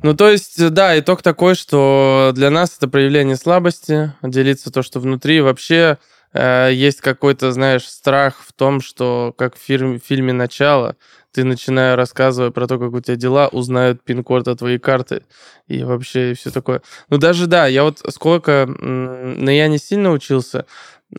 [0.02, 5.02] Ну, то есть, да, итог такой, что для нас это проявление слабости, делиться то, что
[5.02, 5.42] внутри.
[5.42, 5.98] Вообще
[6.34, 10.96] э, есть какой-то, знаешь, страх в том, что, как в фильме, фильме «Начало»,
[11.32, 15.24] ты, начиная рассказывая про то, как у тебя дела, узнают пин-код от твоей карты
[15.68, 16.82] и вообще все такое.
[17.10, 18.66] Ну, даже, да, я вот сколько...
[18.68, 20.66] Но я не сильно учился,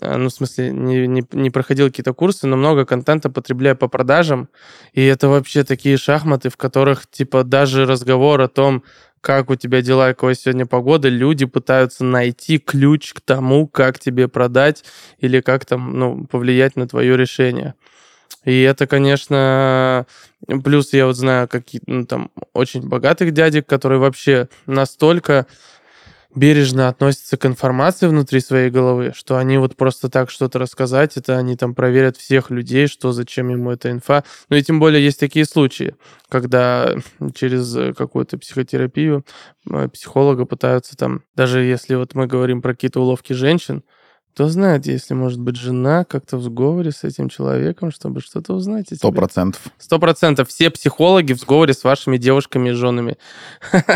[0.01, 3.89] а, ну, в смысле, не, не, не проходил какие-то курсы, но много контента потребляю по
[3.89, 4.49] продажам,
[4.93, 8.85] и это вообще такие шахматы, в которых, типа, даже разговор о том,
[9.21, 14.29] как у тебя дела, какая сегодня погода, люди пытаются найти ключ к тому, как тебе
[14.29, 14.85] продать
[15.19, 17.75] или как там, ну, повлиять на твое решение.
[18.45, 20.07] И это, конечно,
[20.65, 25.47] плюс я вот знаю какие ну, там очень богатых дядек, которые вообще настолько
[26.35, 31.37] бережно относятся к информации внутри своей головы, что они вот просто так что-то рассказать, это
[31.37, 34.25] они там проверят всех людей, что зачем ему эта инфа.
[34.49, 35.97] Ну и тем более есть такие случаи,
[36.29, 36.95] когда
[37.35, 39.25] через какую-то психотерапию
[39.69, 43.83] э, психолога пытаются там, даже если вот мы говорим про какие-то уловки женщин,
[44.35, 48.87] кто знает, если, может быть, жена как-то в сговоре с этим человеком, чтобы что-то узнать
[48.95, 49.61] Сто процентов.
[49.79, 50.49] Сто процентов.
[50.49, 53.17] Все психологи в сговоре с вашими девушками и женами.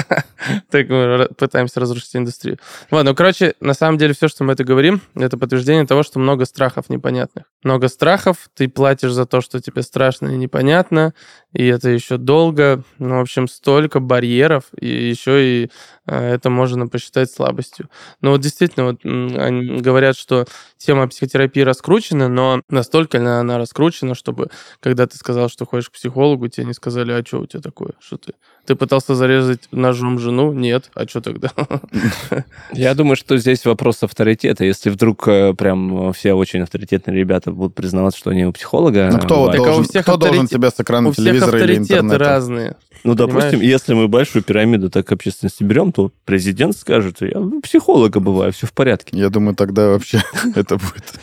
[0.70, 2.58] Так мы пытаемся разрушить индустрию.
[2.90, 6.18] Ладно, ну, короче, на самом деле все, что мы это говорим, это подтверждение того, что
[6.18, 7.44] много страхов непонятных.
[7.62, 11.14] Много страхов, ты платишь за то, что тебе страшно и непонятно,
[11.54, 12.82] и это еще долго.
[12.98, 15.70] Ну, в общем, столько барьеров, и еще и
[16.06, 17.88] э, это можно посчитать слабостью.
[18.20, 20.46] Но вот действительно, вот они говорят, что
[20.78, 24.48] тема психотерапии раскручена, но настолько ли она раскручена, чтобы
[24.80, 27.92] когда ты сказал, что ходишь к психологу, тебе не сказали, а что у тебя такое,
[28.00, 28.32] что ты?
[28.64, 30.52] Ты пытался зарезать ножом жену?
[30.54, 30.90] Нет.
[30.94, 31.50] А что тогда?
[32.72, 34.64] Я думаю, что здесь вопрос авторитета.
[34.64, 39.10] Если вдруг э, прям все очень авторитетные ребята будут признаваться, что они у психолога...
[39.12, 39.58] Ну кто, бывает.
[39.58, 40.20] должен, кто авторитет...
[40.20, 42.18] должен тебя с экрана телевизора или интернета?
[42.18, 42.76] разные.
[43.04, 48.52] Ну, допустим, если мы большую пирамиду так общественности берем, то президент скажет, я психолога бываю,
[48.52, 49.18] все в порядке.
[49.18, 50.22] Я думаю, тогда вообще
[50.54, 51.20] это будет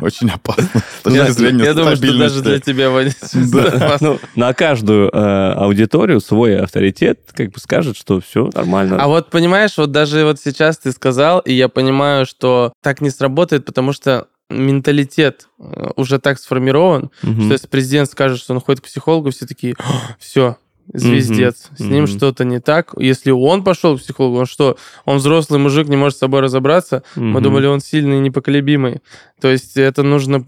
[0.00, 0.80] очень опасно.
[1.04, 2.90] Я думаю, что даже для тебя
[4.00, 8.96] ну, На каждую э, аудиторию свой авторитет как бы скажет, что все нормально.
[9.00, 13.10] А вот понимаешь, вот даже вот сейчас ты сказал, и я понимаю, что так не
[13.10, 17.42] сработает, потому что менталитет э, уже так сформирован, угу.
[17.42, 19.74] что если президент скажет, что он ходит к психологу, все такие,
[20.18, 20.56] все,
[20.92, 21.76] звездец, mm-hmm.
[21.76, 22.16] с ним mm-hmm.
[22.16, 22.92] что-то не так.
[22.96, 27.02] Если он пошел к психологу, он что, он взрослый мужик, не может с собой разобраться,
[27.16, 27.20] mm-hmm.
[27.22, 29.02] мы думали, он сильный и непоколебимый.
[29.40, 30.44] То есть это нужно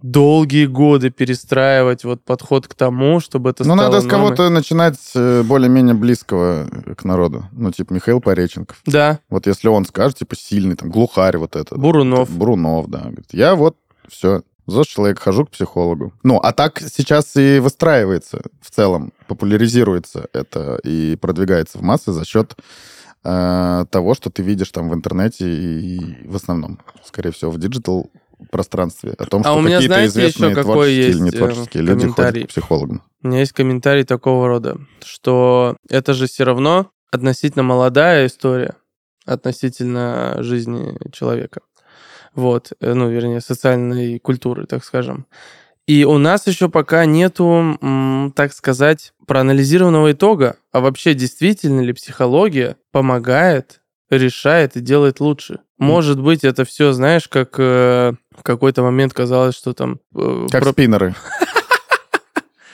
[0.00, 4.98] долгие годы перестраивать вот подход к тому, чтобы это Ну, стало надо с кого-то начинать
[5.14, 7.46] э, более-менее близкого к народу.
[7.52, 8.80] Ну, типа Михаил Пореченков.
[8.86, 9.18] Да.
[9.28, 11.78] Вот если он скажет, типа, сильный, там, глухарь вот этот.
[11.78, 12.30] Бурунов.
[12.30, 13.00] Бурунов, да.
[13.00, 13.76] Говорит, я вот
[14.08, 16.12] все, ЗОЖ человек, хожу к психологу.
[16.22, 22.24] Ну, а так сейчас и выстраивается в целом, популяризируется это и продвигается в массы за
[22.26, 22.54] счет
[23.24, 28.10] э, того, что ты видишь там в интернете и в основном, скорее всего, в digital
[28.50, 32.48] пространстве о том, а что какие-то известные еще творческие или не творческие люди ходят к
[32.48, 33.02] психологам.
[33.22, 38.74] У меня есть комментарий такого рода, что это же все равно относительно молодая история
[39.28, 41.60] относительно жизни человека.
[42.38, 45.26] Вот, э, ну, вернее, социальной культуры, так скажем.
[45.88, 47.76] И у нас еще пока нету,
[48.36, 55.58] так сказать, проанализированного итога, а вообще действительно ли психология помогает, решает и делает лучше.
[55.78, 59.98] Может быть, это все, знаешь, как э, в какой-то момент казалось, что там...
[60.14, 60.70] Э, как про...
[60.70, 61.16] спиннеры.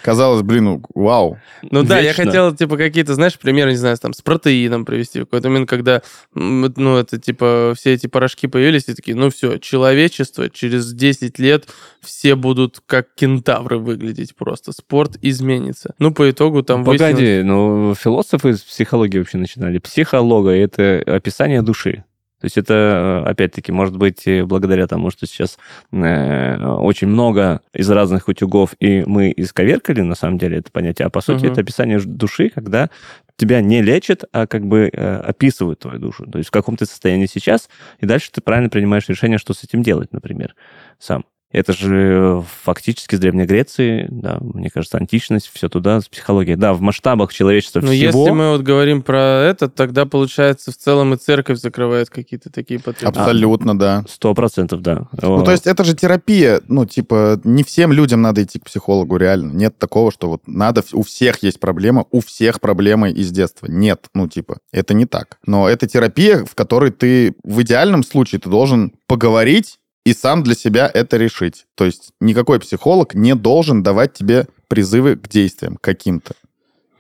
[0.05, 1.39] Казалось, блин, ну, вау.
[1.63, 5.21] Ну да, я хотел, типа, какие-то, знаешь, примеры, не знаю, там, с протеином привести.
[5.21, 6.03] В какой-то момент, когда,
[6.35, 11.69] ну, это, типа, все эти порошки появились, и такие, ну все, человечество через 10 лет
[12.03, 14.73] все будут как кентавры выглядеть просто.
[14.73, 15.95] Спорт изменится.
[15.99, 17.47] Ну, по итогу там Погоди, выяснилось...
[17.47, 19.79] ну, философы из психологии вообще начинали.
[19.79, 22.05] Психолога— это описание души.
[22.45, 25.59] То есть это, э, опять-таки, может быть, благодаря тому, что сейчас
[25.93, 31.07] э, очень много из разных утюгов, и мы исковеркали, на самом деле, это понятие.
[31.07, 31.53] А по сути, Мгм.
[31.53, 32.91] это описание души, когда
[33.39, 36.27] тебя не лечат, а как бы э, описывают твою душу.
[36.31, 39.65] То есть в каком ты состоянии сейчас, и дальше ты правильно принимаешь решение, что с
[39.65, 40.55] этим делать, например,
[40.99, 41.25] сам.
[41.55, 46.57] Это же фактически с Древней Греции, да, мне кажется, античность, все туда, с психологией.
[46.57, 48.05] Да, в масштабах человечества Но всего...
[48.05, 52.81] если мы вот говорим про это, тогда, получается, в целом и церковь закрывает какие-то такие
[52.81, 53.21] потребности.
[53.21, 54.05] Абсолютно, да.
[54.09, 55.07] Сто процентов, да.
[55.23, 56.61] Ну, то есть это же терапия.
[56.67, 59.53] Ну, типа, не всем людям надо идти к психологу, реально.
[59.53, 60.83] Нет такого, что вот надо...
[60.93, 63.67] У всех есть проблема, у всех проблемы из детства.
[63.67, 65.39] Нет, ну, типа, это не так.
[65.47, 70.55] Но это терапия, в которой ты в идеальном случае ты должен поговорить и сам для
[70.55, 71.67] себя это решить.
[71.75, 76.35] То есть никакой психолог не должен давать тебе призывы к действиям каким-то.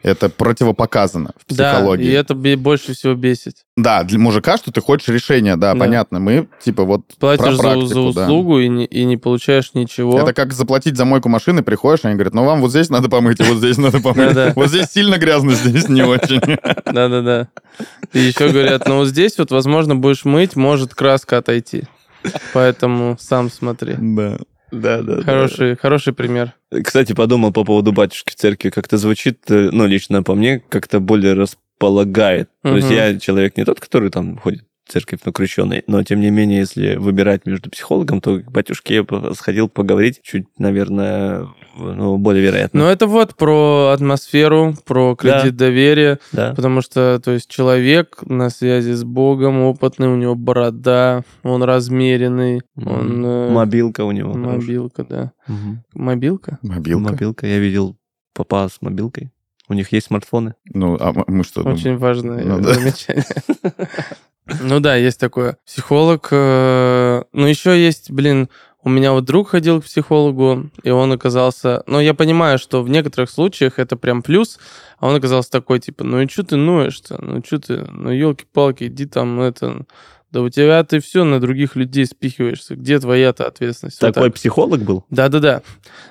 [0.04, 2.04] Это противопоказано в психологии.
[2.04, 3.64] Да, и это больше всего бесит.
[3.74, 5.80] Да, для мужика, что ты хочешь решения, да, Да.
[5.80, 6.20] понятно.
[6.20, 8.24] Мы, типа, вот Платишь про за, практику, за да.
[8.24, 10.20] услугу и, не, и не получаешь ничего.
[10.20, 13.40] Это как заплатить за мойку машины, приходишь, они говорят, ну вам вот здесь надо помыть,
[13.40, 14.36] и вот здесь надо помыть.
[14.56, 16.40] Вот здесь сильно грязно, здесь не очень.
[16.84, 17.48] Да-да-да.
[18.12, 21.84] И еще говорят, ну вот здесь вот, возможно, будешь мыть, может краска отойти.
[22.52, 23.94] Поэтому сам смотри.
[23.98, 24.38] Да.
[24.72, 26.52] Да, да, Хороший, хороший пример.
[26.82, 28.70] Кстати, подумал по поводу батюшки в церкви.
[28.70, 32.48] Как-то звучит, э, ну, лично по мне, как-то более располагает.
[32.62, 35.82] То есть я человек не тот, который там ходит церковь, но крещеный.
[35.86, 40.46] Но, тем не менее, если выбирать между психологом, то к батюшке я сходил поговорить чуть,
[40.58, 42.80] наверное, ну, более вероятно.
[42.80, 46.54] Но это вот про атмосферу, про кредит доверия, да.
[46.54, 52.62] потому что, то есть, человек на связи с Богом, опытный, у него борода, он размеренный,
[52.76, 53.24] он...
[53.24, 54.32] э, Мобилка у него.
[54.32, 54.58] хорошая.
[54.58, 55.32] Мобилка, да.
[55.46, 55.84] Мгм.
[55.94, 56.58] Mobилка?
[56.62, 57.10] Мобилка.
[57.10, 57.46] Мобилка.
[57.46, 57.96] Я видел
[58.34, 59.30] папа с мобилкой.
[59.68, 60.54] У них есть смартфоны.
[60.72, 61.60] Ну, а мы что?
[61.62, 61.78] думаем?
[61.78, 62.74] Очень важное Ну да.
[62.74, 63.24] замечание.
[64.60, 65.56] Ну да, есть такое.
[65.64, 66.28] Психолог.
[66.30, 68.50] э, Ну еще есть, блин,
[68.82, 71.82] у меня вот друг ходил к психологу, и он оказался...
[71.86, 74.58] Ну, я понимаю, что в некоторых случаях это прям плюс,
[74.98, 77.16] а он оказался такой, типа, ну и что ты ноешь-то?
[77.24, 77.78] Ну что ты?
[77.90, 79.86] Ну, елки-палки, иди там, это...
[80.34, 82.74] Да у тебя ты все на других людей спихиваешься.
[82.74, 84.02] Где твоя-то ответственность?
[84.02, 84.34] Вот Такой так.
[84.34, 85.04] психолог был?
[85.08, 85.62] Да-да-да.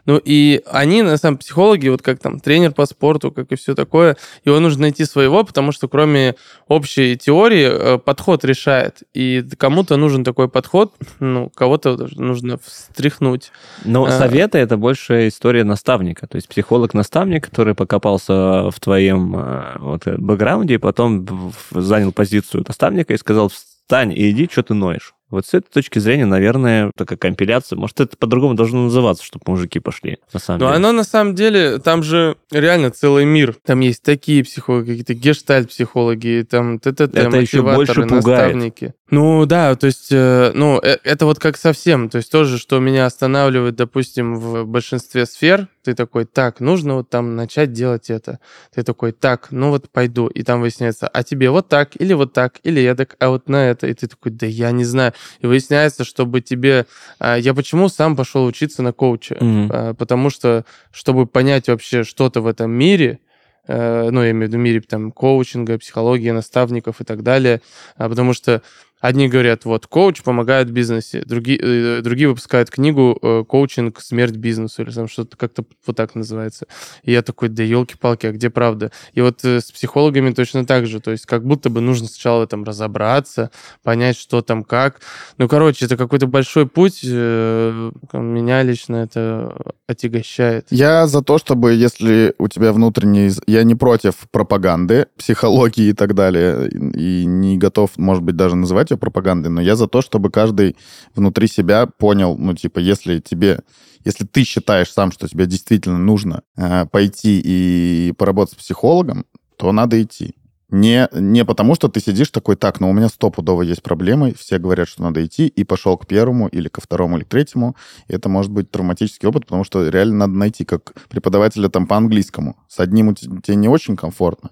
[0.05, 3.75] Ну и они, на самом психологи, вот как там тренер по спорту, как и все
[3.75, 6.35] такое, его нужно найти своего, потому что кроме
[6.69, 9.03] общей теории э, подход решает.
[9.13, 13.51] И кому-то нужен такой подход, ну, кого-то даже нужно встряхнуть.
[13.83, 14.11] Но А.
[14.11, 16.27] советы это больше история наставника.
[16.27, 23.13] То есть психолог-наставник, который покопался в твоем э, вот, бэкграунде, и потом занял позицию наставника
[23.13, 23.51] и сказал,
[23.83, 25.13] встань и иди, что ты ноешь.
[25.33, 27.75] Вот с этой точки зрения, наверное, такая компиляция.
[27.75, 30.75] Может, это по-другому должно называться, чтобы мужики пошли, на самом Но деле.
[30.75, 33.55] оно на самом деле, там же реально целый мир.
[33.65, 38.25] Там есть такие психологи, какие-то гештальт-психологи, там ТТТ, Это еще мотиваторы, больше пугает.
[38.25, 38.93] наставники.
[39.09, 42.09] Ну да, то есть, э, ну, э, это вот как совсем.
[42.09, 47.09] То есть тоже, что меня останавливает, допустим, в большинстве сфер, ты такой, так, нужно вот
[47.09, 48.39] там начать делать это.
[48.73, 50.27] Ты такой, так, ну вот пойду.
[50.27, 53.69] И там выясняется, а тебе вот так, или вот так, или эдак, а вот на
[53.69, 53.87] это.
[53.87, 55.13] И ты такой, да я не знаю.
[55.41, 56.85] И выясняется, чтобы тебе...
[57.19, 59.37] а, Я почему сам пошел учиться на коуча?
[59.71, 63.19] А, Потому что, чтобы понять вообще что-то в этом мире,
[63.67, 67.61] э, ну, я имею в виду мире там коучинга, психологии, наставников и так далее,
[67.97, 68.61] а, потому что
[69.03, 73.99] одни говорят, вот, коуч помогает бизнесе, другие, э, другие выпускают книгу э, «Коучинг.
[73.99, 76.67] Смерть бизнесу» или там что-то как-то вот так называется.
[77.03, 78.93] И я такой, да елки-палки, а где правда?
[79.11, 82.45] И вот э, с психологами точно так же, то есть как будто бы нужно сначала
[82.45, 83.51] этом разобраться,
[83.83, 85.01] понять, что там как.
[85.37, 89.53] Ну, короче, это какой-то большой путь, меня лично это
[89.85, 90.67] отягощает.
[90.69, 93.31] Я за то, чтобы, если у тебя внутренний...
[93.47, 98.92] Я не против пропаганды, психологии и так далее, и не готов, может быть, даже называть
[98.93, 100.75] ее пропагандой, но я за то, чтобы каждый
[101.15, 103.59] внутри себя понял, ну, типа, если тебе...
[104.05, 109.25] Если ты считаешь сам, что тебе действительно нужно э, пойти и поработать с психологом,
[109.55, 110.35] то надо идти.
[110.69, 114.57] Не, не потому, что ты сидишь такой, так, но у меня стопудово есть проблемы, все
[114.57, 117.75] говорят, что надо идти, и пошел к первому, или ко второму, или к третьему.
[118.07, 121.95] И это может быть травматический опыт, потому что реально надо найти, как преподавателя там по
[121.95, 122.57] английскому.
[122.67, 124.49] С одним тебе не очень комфортно,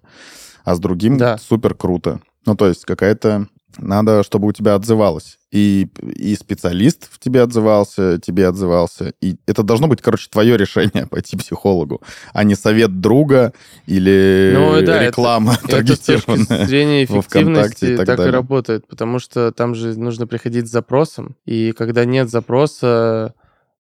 [0.64, 1.40] а с другим Да.
[1.40, 2.22] супер круто.
[2.46, 3.48] Ну, то есть какая-то...
[3.78, 5.38] Надо, чтобы у тебя отзывалось.
[5.52, 9.14] И, и специалист в тебе отзывался, тебе отзывался.
[9.22, 12.02] И это должно быть, короче, твое решение пойти психологу,
[12.34, 13.52] а не совет друга
[13.86, 16.68] или Ну, да, это- реклама Это с точки таргетированная.
[16.68, 18.34] зрения эффективности и так так, и далее.
[18.34, 23.34] работает, потому что там же нужно приходить с запросом, и когда нет запроса,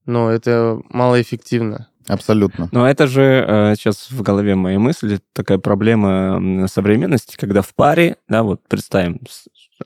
[0.05, 1.87] но это малоэффективно.
[2.07, 2.67] Абсолютно.
[2.71, 8.17] Но это же э, сейчас в голове моей мысли такая проблема современности, когда в паре,
[8.27, 9.21] да, вот представим,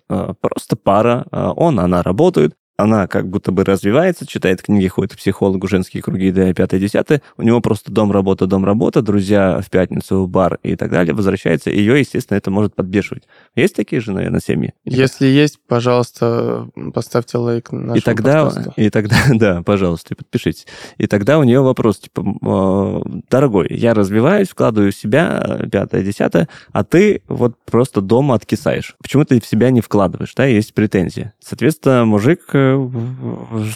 [0.09, 5.13] э, просто пара, э, он, она работают, она как будто бы развивается, читает книги, ходит
[5.13, 7.21] к психологу, женские круги, да, пятое, десятое.
[7.37, 11.13] У него просто дом, работа, дом, работа, друзья в пятницу, бар и так далее.
[11.13, 13.23] Возвращается, ее, естественно, это может подбешивать.
[13.55, 14.73] Есть такие же, наверное, семьи?
[14.83, 18.73] Если есть, пожалуйста, поставьте лайк нашему И тогда, подкасту.
[18.75, 20.67] и тогда, да, пожалуйста, и подпишитесь.
[20.97, 26.03] И тогда у нее вопрос, типа, э, дорогой, я развиваюсь, вкладываю в себя, э, пятое,
[26.03, 28.95] десятое, а ты вот просто дома откисаешь.
[29.01, 31.31] Почему ты в себя не вкладываешь, да, есть претензии.
[31.39, 32.64] Соответственно, мужик э,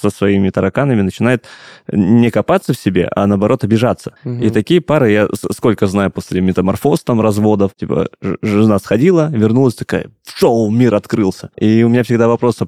[0.02, 1.46] со своими тараканами начинает
[1.92, 4.14] не копаться в себе, а наоборот обижаться.
[4.24, 4.42] Мгм.
[4.42, 8.10] И такие пары, я сколько знаю после метаморфоз, там, разводов, типа,
[8.42, 11.52] жена сходила, вернулась такая, шоу, мир открылся.
[11.56, 12.68] И у меня всегда вопрос, а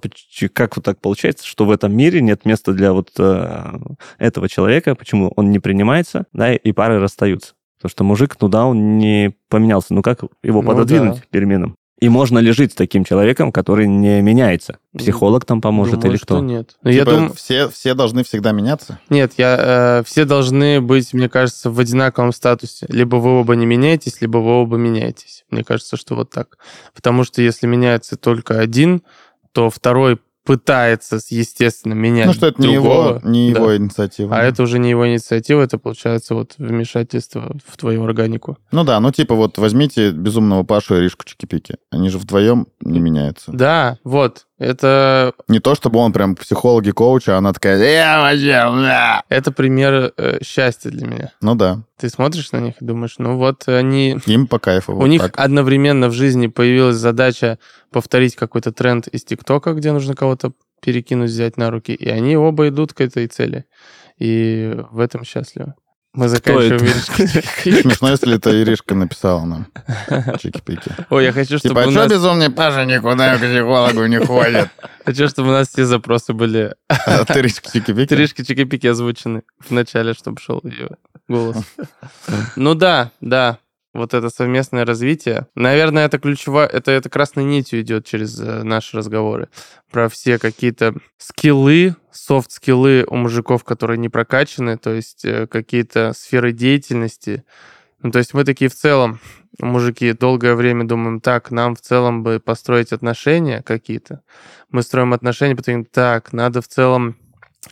[0.53, 3.78] как вот так получается, что в этом мире нет места для вот э,
[4.17, 7.53] этого человека, почему он не принимается, да, и пары расстаются.
[7.78, 9.93] Потому что мужик, ну да, он не поменялся.
[9.93, 11.22] Ну как его Ну пододвинуть да.
[11.32, 11.76] переменам?
[12.02, 14.80] И можно ли жить с таким человеком, который не меняется?
[14.97, 16.39] Психолог там поможет Думаю, или что кто?
[16.39, 16.76] нет.
[16.82, 18.99] Но я Типа, думаю, все, все должны всегда меняться?
[19.10, 22.88] нет, я, э, все должны быть, мне кажется, в одинаковом статусе.
[22.89, 25.45] Либо вы оба не меняетесь, либо вы оба меняетесь.
[25.52, 26.58] Мне кажется, что вот так.
[26.95, 29.04] Потому что если меняется только один,
[29.52, 33.08] то второй пытается, естественно, менять Ну, что это не другого.
[33.20, 33.60] его, не Да.
[33.60, 34.36] его инициатива.
[34.36, 38.58] А это уже не его инициатива, это получается вот вмешательство в твою органику.
[38.72, 41.76] Ну да, ну типа вот возьмите безумного Пашу и Ришку Чики-Пики.
[41.92, 43.52] Они же вдвоем не меняются.
[43.52, 44.48] Да, вот.
[44.58, 49.24] Это, Не то, чтобы он прям психолог и коуч, а она такая, я вообще, бля».
[49.28, 51.32] это пример э, счастья для меня.
[51.42, 54.20] Ну да, Ты смотришь на них и думаешь, ну вот они...
[54.28, 54.94] им по кайфу.
[54.94, 55.34] У вот них так.
[55.39, 57.58] одновременно в жизни появилась задача
[57.92, 62.70] повторить какой-то тренд из ТикТока, где нужно кого-то перекинуть, взять на руки, и они оба
[62.70, 63.66] идут к этой цели.
[64.18, 65.76] И в этом счастливы.
[66.14, 66.84] Мы заканчиваем?
[66.84, 67.28] Иришка.
[67.82, 69.68] Смешно, если это Иришка написала нам.
[70.39, 70.92] Чики-пики.
[71.10, 72.12] Ой, я хочу, чтобы Типа, у а что нас...
[72.12, 74.70] безумный Паша никуда к психологу не ходит?
[75.06, 78.08] Хочу, чтобы у нас все запросы были А ты Ришка Чики-Пики?
[78.08, 80.89] Тришки чики озвучены в начале, чтобы шел ее
[81.30, 81.58] голос.
[82.58, 83.60] Ну да, да.
[83.94, 85.48] Вот это совместное развитие.
[85.54, 89.50] Наверное, это ключевая, это, это красной нитью идет через э, наши разговоры.
[89.92, 96.54] Про все какие-то скиллы, софт-скиллы у мужиков, которые не прокачаны, то есть э, какие-то сферы
[96.54, 97.44] деятельности.
[98.02, 99.20] Ну, то есть мы такие в целом,
[99.60, 104.22] мужики, долгое время думаем, так, нам в целом бы построить отношения какие-то.
[104.70, 107.18] Мы строим отношения, потом так, надо в целом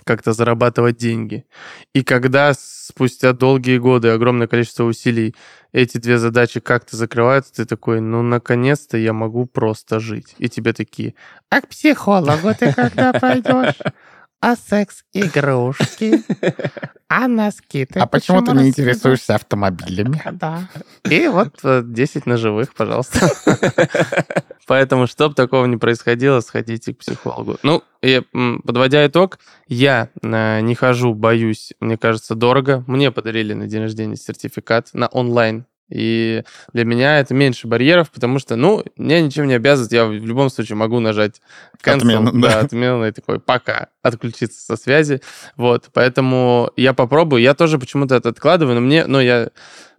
[0.03, 1.45] как-то зарабатывать деньги.
[1.93, 5.35] И когда спустя долгие годы, огромное количество усилий,
[5.71, 10.35] эти две задачи как-то закрываются, ты такой, ну, наконец-то я могу просто жить.
[10.37, 11.15] И тебе такие,
[11.49, 13.75] а к психологу ты когда пойдешь?
[14.41, 16.23] А секс-игрушки?
[17.11, 20.21] А носки ты А почему ты не раскидываешь?» интересуешься автомобилями?
[20.33, 20.69] Да.
[21.09, 23.31] И вот э, 10 ножевых, пожалуйста.
[24.67, 27.57] Поэтому, чтобы такого не происходило, сходите к психологу.
[27.63, 28.21] Ну, и
[28.63, 32.83] подводя итог, я э, не хожу, боюсь, мне кажется, дорого.
[32.85, 35.65] Мне подарили на день рождения сертификат на онлайн.
[35.89, 39.91] И для меня это меньше барьеров, потому что, ну, меня ничем не обязывает.
[39.91, 41.41] Я в любом случае могу нажать
[41.83, 42.59] cancel, Отмену, да, да.
[42.59, 45.21] отмену, и такой, пока, отключиться со связи.
[45.55, 47.41] Вот, поэтому я попробую.
[47.41, 49.49] Я тоже почему-то это откладываю, но мне, ну, я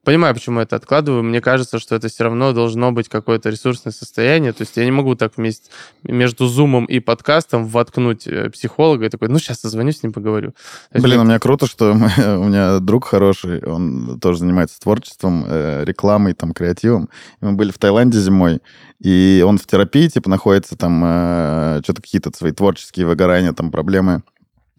[0.05, 1.22] понимаю, почему это откладываю.
[1.22, 4.53] Мне кажется, что это все равно должно быть какое-то ресурсное состояние.
[4.53, 5.70] То есть я не могу так вместе
[6.03, 10.55] между зумом и подкастом воткнуть э, психолога и такой, ну, сейчас созвонюсь с ним, поговорю.
[10.92, 14.80] Есть Блин, у мне- меня круто, что мы- у меня друг хороший, он тоже занимается
[14.80, 17.09] творчеством, э, рекламой, там, креативом.
[17.40, 18.61] И мы были в Таиланде зимой,
[19.01, 24.22] и он в терапии, типа, находится там, э, что-то какие-то свои творческие выгорания, там, проблемы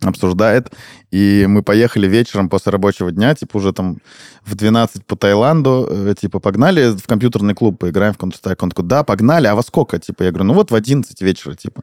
[0.10, 0.72] обсуждает.
[1.12, 3.98] И мы поехали вечером после рабочего дня, типа, уже там
[4.46, 8.58] в 12 по Таиланду, э, типа, погнали в компьютерный клуб, поиграем в Counter-Strike.
[8.62, 10.00] Он такой, да, погнали, а во сколько?
[10.00, 11.82] Типа, я говорю, ну вот в 11 вечера, типа.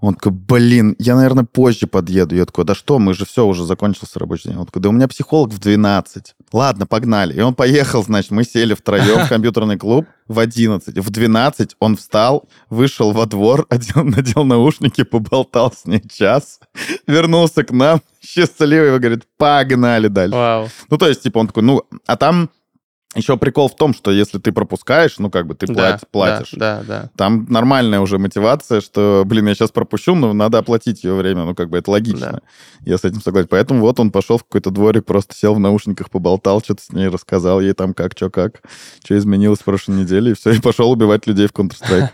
[0.00, 2.36] Он такой, блин, я, наверное, позже подъеду.
[2.36, 4.58] Я такой, да что, мы же все, уже закончился рабочий день.
[4.58, 6.34] Он такой, да у меня психолог в 12.
[6.52, 7.34] Ладно, погнали.
[7.34, 10.98] И он поехал, значит, мы сели втроем в компьютерный клуб в 11.
[10.98, 16.60] В 12 он встал, вышел во двор, одел, надел наушники, поболтал с ней час,
[17.08, 20.36] вернулся к нам, счастливый, и говорит, погнали дальше.
[20.36, 20.68] Вау.
[20.90, 22.50] Ну, то есть, типа, он такой, ну, а там
[23.14, 26.50] еще прикол в том, что если ты пропускаешь, ну, как бы ты Да, плат- платишь.
[26.52, 27.10] Да, да, да.
[27.16, 31.44] Там нормальная уже мотивация, что, блин, я сейчас пропущу, но надо оплатить ее время.
[31.44, 32.40] Ну, как бы это логично.
[32.84, 33.48] Я с этим согласен.
[33.48, 37.08] Поэтому вот он пошел в какой-то дворик, просто сел в наушниках, поболтал, что-то с ней
[37.08, 38.60] рассказал ей там как, что как,
[39.02, 42.10] что изменилось в прошлой неделе, и все, и пошел убивать людей в Counter-Strike.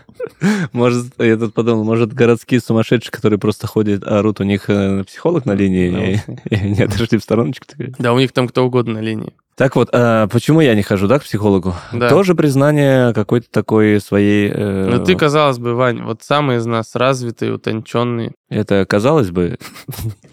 [0.73, 5.45] Может, я тут подумал, может, городские сумасшедшие, которые просто ходят, орут, у них э, психолог
[5.45, 7.65] на линии, и, они отошли в стороночку.
[7.99, 9.33] Да, у них там кто угодно на линии.
[9.55, 11.73] Так вот, а почему я не хожу, да, к психологу?
[11.93, 12.09] Да.
[12.09, 14.51] Тоже признание какой-то такой своей...
[14.53, 18.33] э, Ну ты, казалось бы, Вань, вот самый из нас развитый, утонченный.
[18.47, 19.57] Это казалось бы...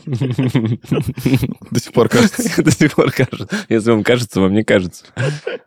[0.05, 2.63] До сих пор кажется.
[2.63, 3.49] До сих пор кажется.
[3.69, 5.07] Если вам кажется, вам не кажется.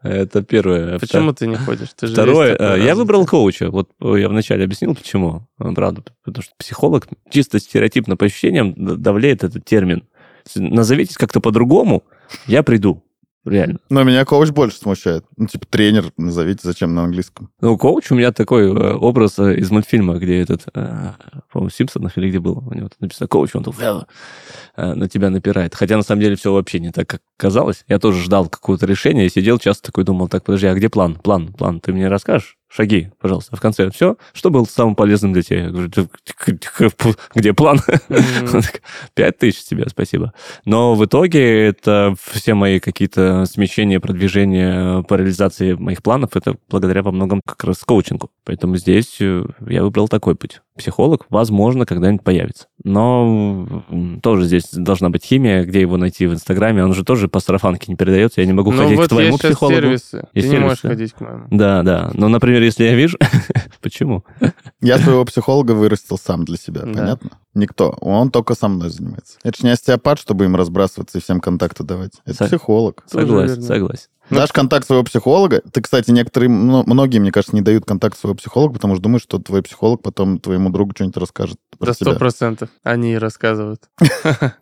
[0.03, 0.99] Это первое.
[0.99, 1.89] Почему ты не ходишь?
[1.95, 3.71] Ты же Второе, э, я выбрал коуча.
[3.71, 5.47] Вот э, я вначале объяснил, почему.
[5.59, 10.03] Э, Правда, потому что психолог чисто стереотипно по ощущениям д- давлеет этот термин.
[10.53, 12.03] Назовитесь как-то по-другому,
[12.45, 13.03] я приду.
[13.45, 13.77] Реально.
[13.89, 15.23] Но меня коуч больше смущает.
[15.37, 17.51] Ну, типа, тренер, назовите, зачем на английском.
[17.61, 21.11] Ну, коуч у меня такой э, образ э, из мультфильма, где этот, э,
[21.51, 24.05] по-моему, в Симпсонах или где был, у него написано коуч, он «Well»,
[24.75, 25.75] э, на тебя напирает.
[25.75, 27.85] Хотя, на самом деле, все вообще не так, как казалось.
[27.87, 31.15] Я тоже ждал какого-то решения, сидел часто такой, думал, так, подожди, а где план?
[31.15, 32.57] План, план, ты мне расскажешь?
[32.75, 33.55] Шаги, пожалуйста.
[33.55, 35.63] В конце все, что было самым полезным для тебя?
[35.63, 36.07] Я говорю, «Да,
[37.33, 37.79] где план?
[39.13, 40.33] Пять тысяч тебе, спасибо.
[40.65, 47.01] Но в итоге это все мои какие-то смещения, продвижения по реализации моих планов, это благодаря
[47.01, 48.29] во многом как раз коучингу.
[48.43, 50.59] Поэтому здесь э, я выбрал такой путь.
[50.77, 52.67] Психолог, возможно, когда-нибудь появится.
[52.83, 53.83] Но
[54.21, 56.83] тоже здесь должна быть химия, где его найти в Инстаграме.
[56.83, 58.41] Он же тоже по сарафанке не передается.
[58.41, 59.75] Я не могу Ну ходить вот к твоему есть сейчас психологу.
[59.75, 60.27] сервисы.
[60.33, 60.97] Есть Ты не можешь сервисы.
[60.99, 61.47] ходить к моему.
[61.49, 62.11] Да, да.
[62.13, 63.17] Но, например, если я вижу...
[63.81, 64.25] Почему?
[64.81, 66.93] Я своего психолога вырастил сам для себя, Да.
[66.93, 67.29] понятно?
[67.53, 67.91] Никто.
[68.01, 69.37] Он только со мной занимается.
[69.43, 72.11] Это же не остеопат, чтобы им разбрасываться и всем контакты давать.
[72.25, 73.03] Это Со- психолог.
[73.07, 74.07] Согласен, согласен.
[74.29, 75.61] Ну, Дашь контакт своего психолога.
[75.71, 79.37] Ты, кстати, некоторые, многие, мне кажется, не дают контакт своего психолога, потому что думают, что
[79.37, 82.69] твой психолог потом твоему другу что-нибудь расскажет про Да сто процентов.
[82.83, 83.89] Они рассказывают.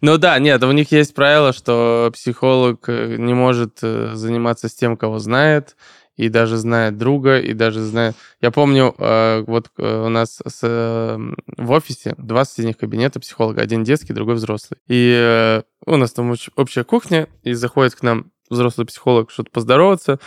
[0.00, 4.74] Ну да, нет, у них есть правило, что психолог э, не может э, заниматься с
[4.74, 5.76] тем, кого знает,
[6.16, 8.14] и даже знает друга, и даже знает...
[8.40, 13.60] Я помню, э, вот у нас в офисе два соседних кабинета психолога.
[13.60, 14.78] Один детский, другой взрослый.
[14.88, 20.18] И у нас там общ- общая кухня, и заходит к нам взрослый психолог что-то поздороваться,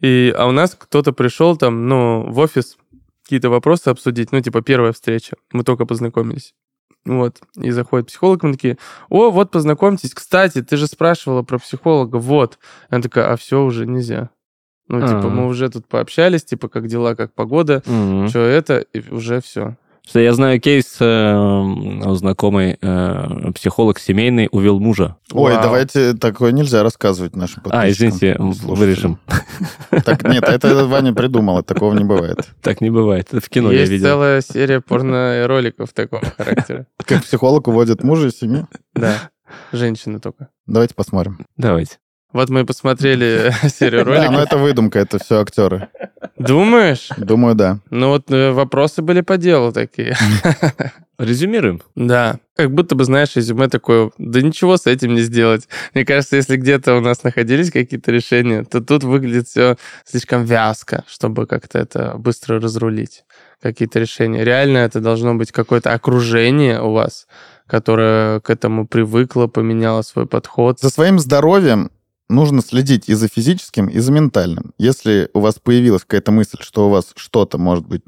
[0.00, 2.76] и, а у нас кто-то пришел там, ну, в офис
[3.22, 6.54] какие-то вопросы обсудить, ну, типа первая встреча, мы только познакомились.
[7.04, 8.76] Вот, и заходит психолог, мы такие,
[9.08, 12.58] о, вот познакомьтесь, кстати, ты же спрашивала про психолога, вот.
[12.90, 14.30] Она такая, а все, уже нельзя.
[14.88, 15.28] Ну, типа, А.
[15.28, 17.82] мы уже тут пообщались, типа, как дела, как погода,
[18.28, 19.76] что это, и уже все.
[20.08, 21.64] Что я знаю кейс, э,
[22.14, 25.16] знакомый э, психолог семейный увел мужа.
[25.32, 25.62] Ой, Вау.
[25.62, 27.80] давайте такое нельзя рассказывать нашим подписчикам.
[27.86, 28.74] А, извините, слушателям.
[28.74, 29.18] вырежем.
[30.04, 32.48] Так, нет, это Ваня придумал, такого не бывает.
[32.62, 33.28] Так не бывает.
[33.32, 34.06] Это в кино я Есть видел.
[34.06, 36.86] целая серия порно-роликов такого характера.
[37.04, 38.64] Как психолог уводит мужа из семьи.
[38.94, 39.30] Да,
[39.72, 40.48] женщины только.
[40.66, 41.44] Давайте посмотрим.
[41.58, 41.98] Давайте.
[42.32, 44.38] Вот мы посмотрели серию Да, но роликов.
[44.46, 45.88] это выдумка, это все актеры.
[46.38, 47.08] Думаешь?
[47.16, 47.80] Думаю, да.
[47.90, 50.16] Ну вот э, вопросы были по делу такие.
[51.18, 51.82] Резюмируем.
[51.96, 55.68] Да, как будто бы, знаешь, резюме такое, да ничего с этим не сделать.
[55.92, 61.04] Мне кажется, если где-то у нас находились какие-то решения, то тут выглядит все слишком вязко,
[61.08, 63.24] чтобы как-то это быстро разрулить.
[63.60, 64.44] Какие-то решения.
[64.44, 67.26] Реально это должно быть какое-то окружение у вас,
[67.66, 70.78] которое к этому привыкло, поменяло свой подход.
[70.78, 71.90] За своим здоровьем
[72.28, 74.72] нужно следить и за физическим, и за ментальным.
[74.78, 78.02] Если у вас появилась какая-то мысль, что у вас что-то, может быть,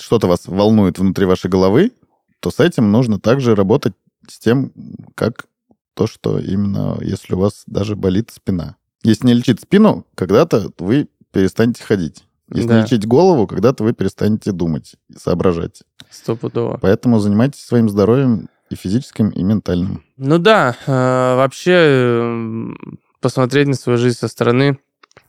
[0.00, 1.92] что-то вас волнует внутри вашей головы,
[2.40, 3.94] то с этим нужно также работать
[4.28, 4.72] с тем,
[5.14, 5.46] как
[5.94, 8.76] то, что именно если у вас даже болит спина.
[9.02, 12.24] Если не лечить спину, когда-то вы перестанете ходить.
[12.52, 12.76] Если Да.
[12.76, 15.82] не лечить голову, когда-то вы перестанете думать и соображать.
[16.10, 16.78] Стопудово.
[16.80, 20.04] Поэтому занимайтесь своим здоровьем и физическим, и ментальным.
[20.16, 22.74] Ну да, э, вообще э,
[23.20, 24.78] посмотреть на свою жизнь со стороны.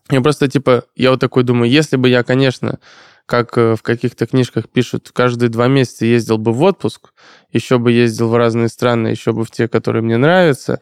[0.09, 2.79] Я просто, типа, я вот такой думаю, если бы я, конечно,
[3.25, 7.13] как э, в каких-то книжках пишут, каждые два месяца ездил бы в отпуск,
[7.51, 10.79] еще бы ездил в разные страны, еще бы в те, которые мне нравятся,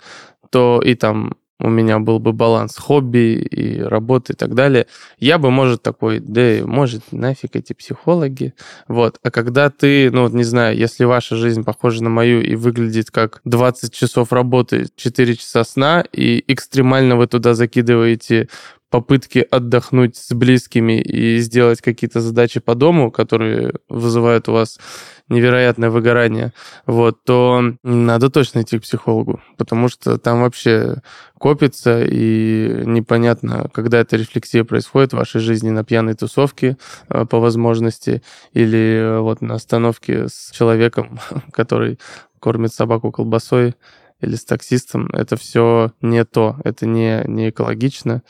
[0.49, 4.87] то и там у меня был бы баланс хобби и работы и так далее,
[5.19, 8.53] я бы, может, такой, да, может, нафиг эти психологи.
[8.87, 9.17] Вот.
[9.23, 13.11] А когда ты, ну, вот не знаю, если ваша жизнь похожа на мою и выглядит
[13.11, 18.49] как 20 часов работы, 4 часа сна, и экстремально вы туда закидываете
[18.89, 24.79] попытки отдохнуть с близкими и сделать какие-то задачи по дому, которые вызывают у вас
[25.27, 26.53] невероятное выгорание,
[26.85, 31.01] вот, то надо точно идти к психологу, потому что там вообще
[31.37, 36.77] копится, и непонятно, когда эта рефлексия происходит в вашей жизни на пьяной тусовке
[37.09, 38.21] э, по возможности,
[38.53, 41.19] или э, вот на остановке с человеком,
[41.51, 41.99] который
[42.39, 43.75] кормит собаку колбасой,
[44.19, 48.23] или с таксистом, это все не то, это не, не экологично.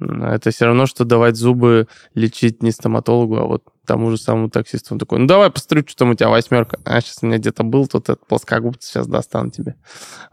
[0.00, 4.94] Это все равно, что давать зубы лечить не стоматологу, а вот тому же самому таксисту.
[4.94, 6.78] Он такой, ну давай посмотрю, что там у тебя восьмерка.
[6.84, 9.76] А, сейчас у меня где-то был тут этот плоскогубцы, сейчас достану тебе.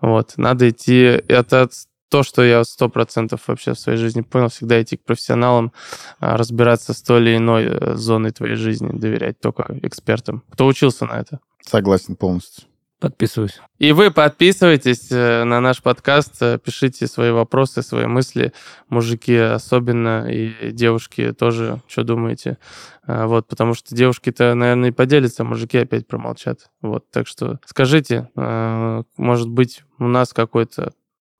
[0.01, 1.22] Вот, надо идти...
[1.28, 1.70] Это
[2.09, 5.72] то, что я сто процентов вообще в своей жизни понял, всегда идти к профессионалам,
[6.20, 10.43] а, разбираться с той или иной э, зоной твоей жизни, доверять только экспертам.
[10.49, 11.39] Кто учился на это?
[11.66, 12.66] Согласен полностью.
[13.02, 13.60] Подписываюсь.
[13.80, 18.54] И вы подписывайтесь э, на наш подкаст, э, пишите свои вопросы, свои мысли,
[18.89, 22.60] мужики особенно, и девушки тоже, что думаете.
[23.08, 26.70] А, вот, потому что девушки-то, наверное, и поделятся, мужики опять промолчат.
[26.84, 30.93] Вот, так что скажите, может быть, у нас какой-то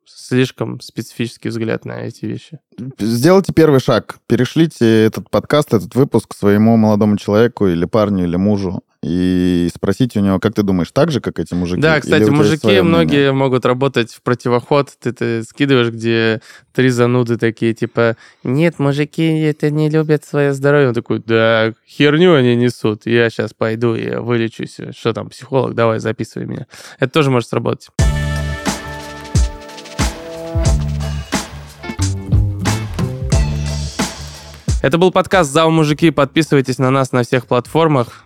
[0.04, 2.60] слишком специфический взгляд на эти вещи.
[2.98, 4.18] Сделайте первый шаг.
[4.26, 10.24] Перешлите этот подкаст, этот выпуск своему молодому человеку или парню, или мужу и спросите у
[10.24, 11.82] него, как ты думаешь, так же, как эти мужики?
[11.82, 14.90] Да, кстати, мужики многие могут работать в противоход.
[15.00, 16.40] Ты, ты скидываешь, где
[16.72, 20.90] три зануды такие, типа, нет, мужики это не любят свое здоровье.
[20.90, 23.08] Он такой, да, херню они несут.
[23.08, 24.78] Я сейчас пойду и вылечусь.
[24.96, 26.68] Что там, психолог, давай, записывай меня.
[27.00, 27.90] Это тоже может сработать.
[34.84, 36.12] Это был подкаст «Зал мужики».
[36.12, 38.26] Подписывайтесь на нас на всех платформах.